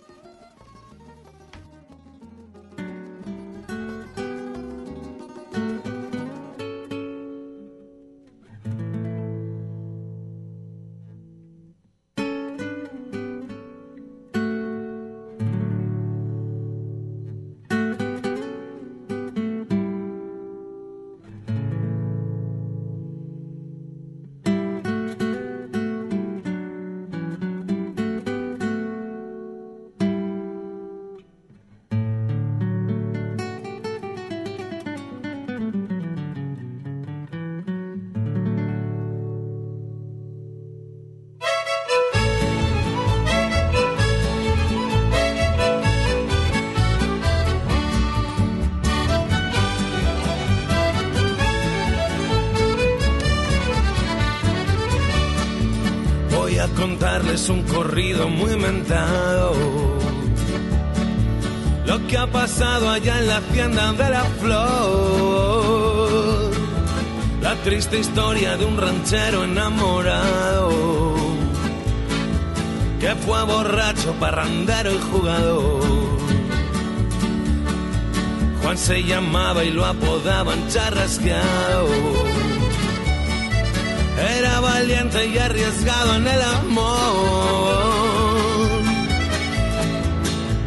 [57.31, 59.53] Contarles un corrido muy mentado.
[61.85, 65.31] Lo que ha pasado allá en la hacienda de la flor.
[67.41, 71.15] La triste historia de un ranchero enamorado.
[72.99, 75.81] Que fue borracho, parrandero y jugador.
[78.61, 81.87] Juan se llamaba y lo apodaban charrasqueado
[84.21, 87.81] Era valiente y arriesgado en el amor.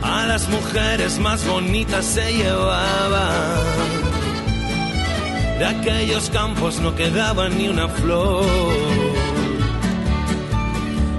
[0.02, 3.60] A las mujeres más bonitas se llevaba.
[5.59, 8.44] De aquellos campos no quedaba ni una flor.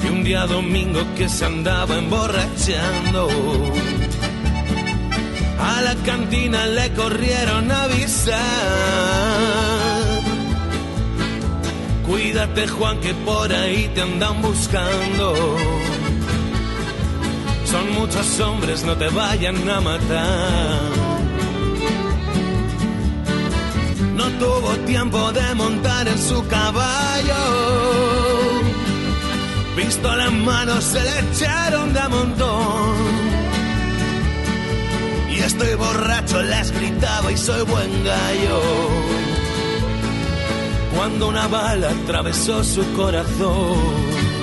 [0.03, 3.29] Y un día domingo que se andaba emborrachando.
[5.57, 9.94] A la cantina le corrieron a avisar.
[12.07, 15.33] Cuídate Juan que por ahí te andan buscando.
[17.65, 20.79] Son muchos hombres, no te vayan a matar.
[24.15, 27.43] No tuvo tiempo de montar en su caballo.
[29.75, 32.95] Pistola en mano se le echaron de montón.
[35.31, 39.24] Y estoy borracho, les gritaba y soy buen gallo.
[40.95, 44.34] Cuando una bala atravesó su corazón.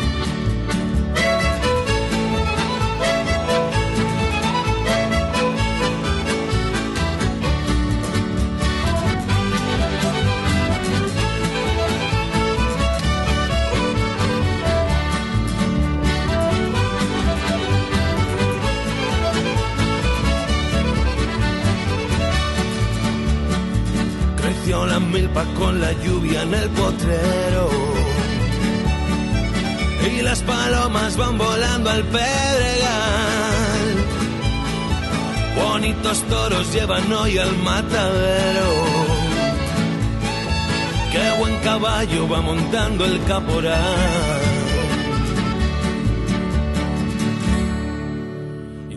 [25.35, 27.71] Con la lluvia en el potrero.
[30.11, 33.83] Y las palomas van volando al pedregal.
[35.57, 38.69] Bonitos toros llevan hoy al matadero.
[41.13, 44.41] Qué buen caballo va montando el caporal.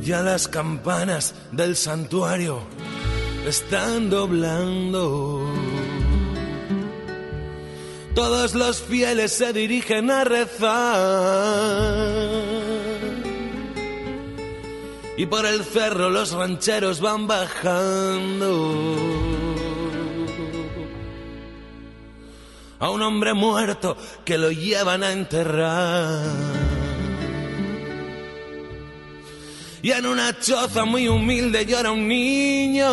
[0.01, 2.59] Ya las campanas del santuario
[3.47, 5.34] están doblando.
[8.15, 10.73] Todos los fieles se dirigen a rezar.
[15.17, 18.75] Y por el cerro los rancheros van bajando.
[22.79, 26.65] A un hombre muerto que lo llevan a enterrar.
[29.85, 32.87] y en una choza muy humilde llora un niño.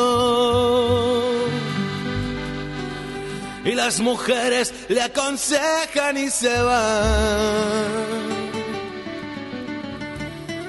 [3.65, 8.33] Y las mujeres le aconsejan y se van.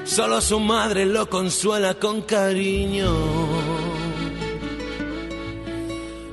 [0.05, 3.11] Solo su madre lo consuela con cariño.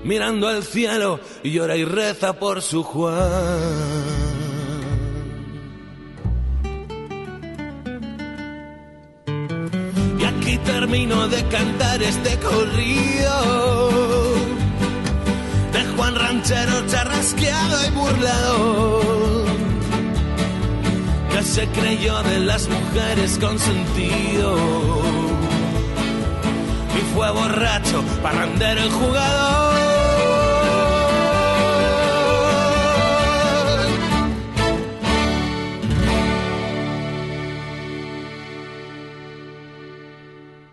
[0.04, 3.16] Mirando al cielo llora y reza por su Juan.
[10.18, 14.49] Y aquí termino de cantar este corrido
[15.72, 19.44] de Juan Ranchero charrasqueado y burlado
[21.30, 25.00] que se creyó de las mujeres con sentido
[26.96, 29.70] y fue borracho, parrandero y jugador.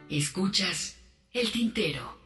[0.09, 0.95] Escuchas
[1.33, 2.17] el tintero.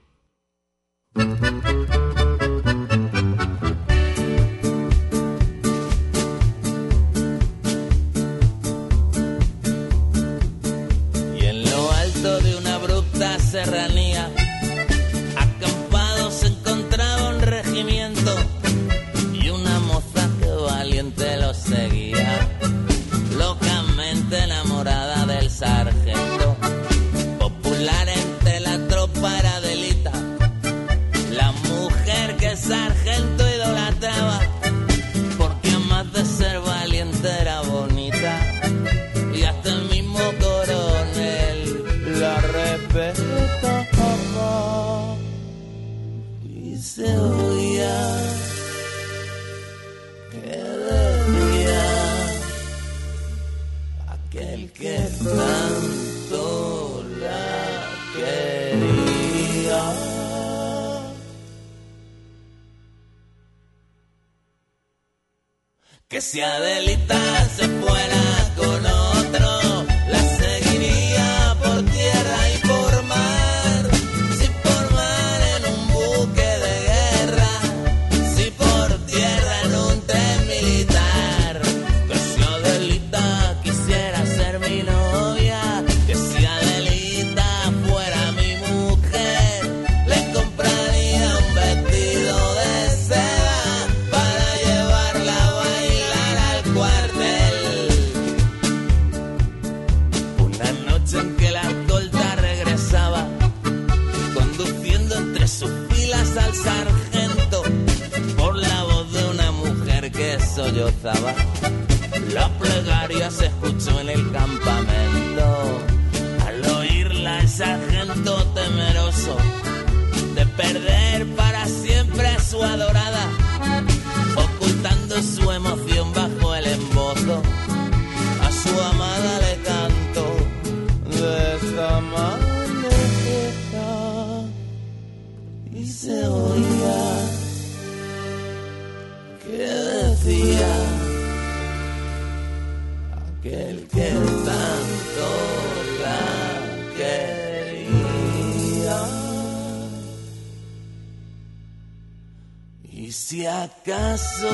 [153.63, 154.49] Acaso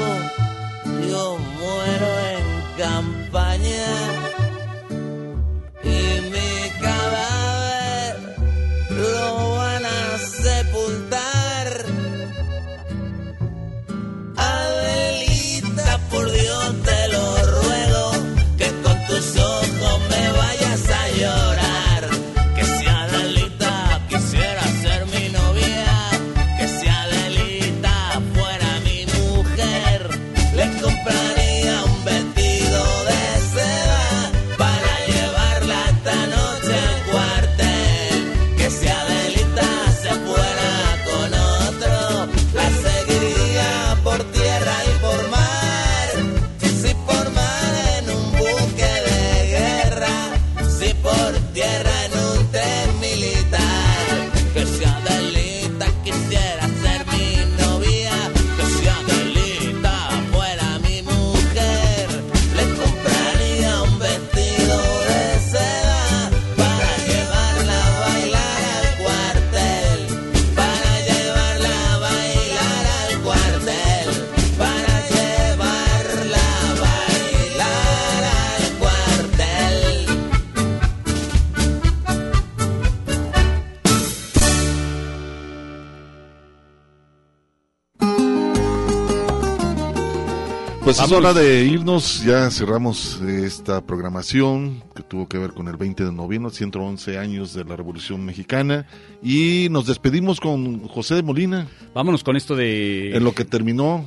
[91.08, 96.04] es hora de irnos, ya cerramos esta programación que tuvo que ver con el 20
[96.04, 98.86] de noviembre, 111 años de la Revolución Mexicana,
[99.24, 103.16] y nos despedimos con José de Molina, Vámonos con esto de...
[103.16, 104.04] en lo que terminó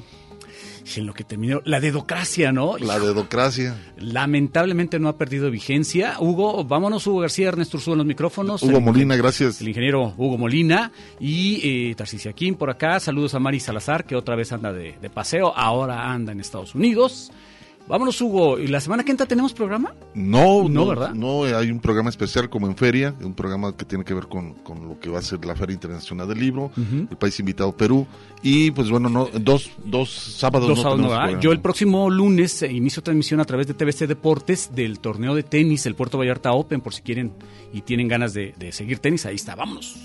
[0.96, 1.60] En lo que terminó.
[1.64, 2.76] La dedocracia, ¿no?
[2.78, 3.76] la dedocracia.
[3.98, 6.16] Lamentablemente no ha perdido vigencia.
[6.18, 8.62] Hugo, vámonos, Hugo García, Ernesto Ursúa en los micrófonos.
[8.62, 9.60] Hugo El- Molina, gracias.
[9.60, 10.90] El ingeniero Hugo Molina
[11.20, 12.98] y eh, Tarcisia Kim por acá.
[13.00, 16.74] Saludos a Mari Salazar, que otra vez anda de, de paseo, ahora anda en Estados
[16.74, 17.30] Unidos.
[17.90, 18.56] Vámonos, Hugo.
[18.60, 19.92] ¿Y la semana que entra tenemos programa?
[20.14, 21.12] No, No, no, ¿verdad?
[21.12, 24.54] No, hay un programa especial como en Feria, un programa que tiene que ver con,
[24.54, 28.06] con lo que va a ser la Feria Internacional del Libro, el país invitado Perú,
[28.42, 31.40] y pues bueno, no, dos, dos sábados Dos no sábados, tenemos programa.
[31.40, 35.42] Yo el próximo lunes eh, inicio transmisión a través de TVC Deportes del torneo de
[35.42, 37.32] tenis, el Puerto Vallarta Open, por si quieren
[37.72, 39.26] y tienen ganas de, de seguir tenis.
[39.26, 39.96] Ahí está, vámonos.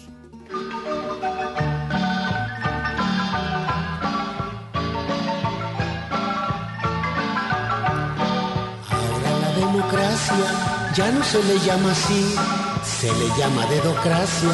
[9.86, 12.36] Democracia ya no se le llama así,
[12.84, 14.50] se le llama dedocracia.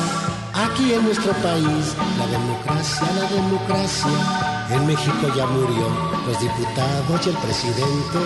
[0.54, 4.12] Aquí en nuestro país, la democracia, la democracia.
[4.70, 5.88] En México ya murió,
[6.28, 8.20] los diputados y el presidente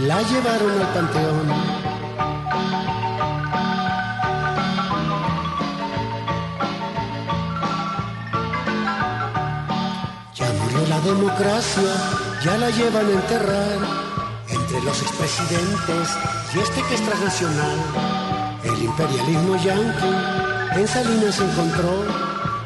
[0.00, 1.48] la llevaron al panteón.
[10.34, 11.92] Ya murió la democracia,
[12.44, 14.07] ya la llevan a enterrar
[14.68, 16.08] entre los expresidentes
[16.54, 17.78] y este que es transnacional.
[18.64, 22.04] El imperialismo yanqui en Salinas encontró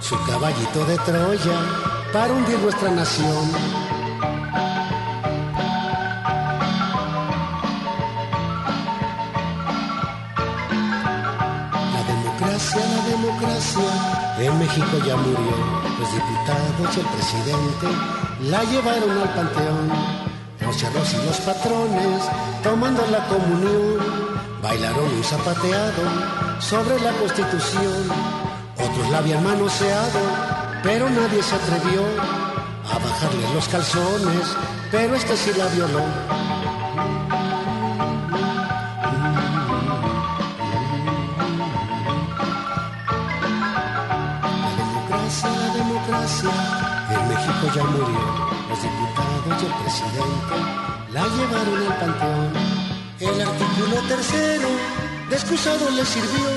[0.00, 1.60] su caballito de Troya
[2.12, 3.52] para hundir nuestra nación.
[11.94, 13.90] La democracia, la democracia,
[14.40, 15.82] en México ya murió.
[16.00, 17.86] Los diputados y el presidente
[18.50, 20.21] la llevaron al panteón.
[20.72, 22.22] Los charros y los patrones,
[22.62, 23.98] tomando la comunión,
[24.62, 26.02] bailaron un zapateado
[26.60, 28.08] sobre la constitución.
[28.78, 30.18] Otros la habían manoseado,
[30.82, 32.00] pero nadie se atrevió
[32.90, 34.56] a bajarle los calzones,
[34.90, 36.00] pero este sí la violó.
[44.78, 46.50] democracia, la democracia.
[47.10, 48.61] En México ya murió.
[49.60, 50.56] El presidente
[51.12, 52.52] la llevaron al panteón.
[53.20, 54.68] El artículo tercero
[55.28, 56.48] de excusado le sirvió.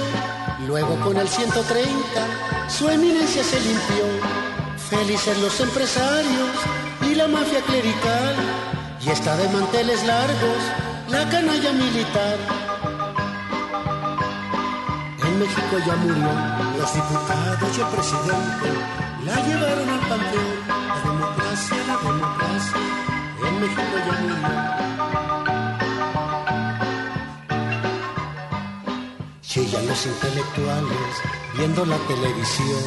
[0.65, 4.05] Luego con el 130 su eminencia se limpió.
[4.89, 6.49] Felices los empresarios
[7.01, 8.35] y la mafia clerical.
[9.05, 10.61] y está de manteles largos
[11.09, 12.37] la canalla militar.
[15.21, 16.31] En México ya murió,
[16.79, 18.67] los diputados y el presidente
[19.25, 20.55] la llevaron al panteón.
[20.67, 22.34] La democracia, la democracia,
[23.69, 24.13] murió.
[29.41, 31.13] Chillan los intelectuales
[31.57, 32.83] viendo la televisión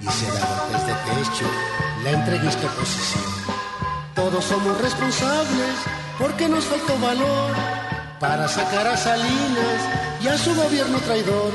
[0.00, 1.46] y se da golpes de pecho
[2.04, 3.24] la entrevista oposición.
[4.14, 5.74] Todos somos responsables
[6.18, 7.54] porque nos faltó valor
[8.18, 9.80] para sacar a Salinas
[10.22, 11.52] y a su gobierno traidor.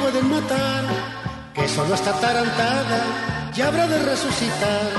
[0.00, 0.84] Pueden matar,
[1.54, 3.00] que solo está tarantada
[3.54, 4.90] y habrá de resucitar.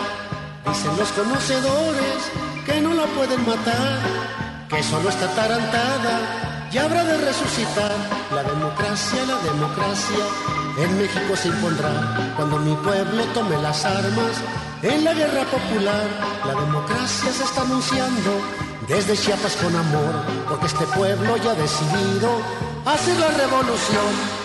[0.67, 2.19] Dicen los conocedores
[2.65, 3.99] que no la pueden matar,
[4.69, 7.91] que solo está tarantada y habrá de resucitar.
[8.33, 10.25] La democracia, la democracia
[10.77, 14.35] en México se impondrá cuando mi pueblo tome las armas
[14.81, 16.07] en la guerra popular.
[16.45, 18.31] La democracia se está anunciando
[18.87, 20.13] desde Chiapas con amor,
[20.47, 22.29] porque este pueblo ya ha decidido
[22.85, 24.44] hacer la revolución.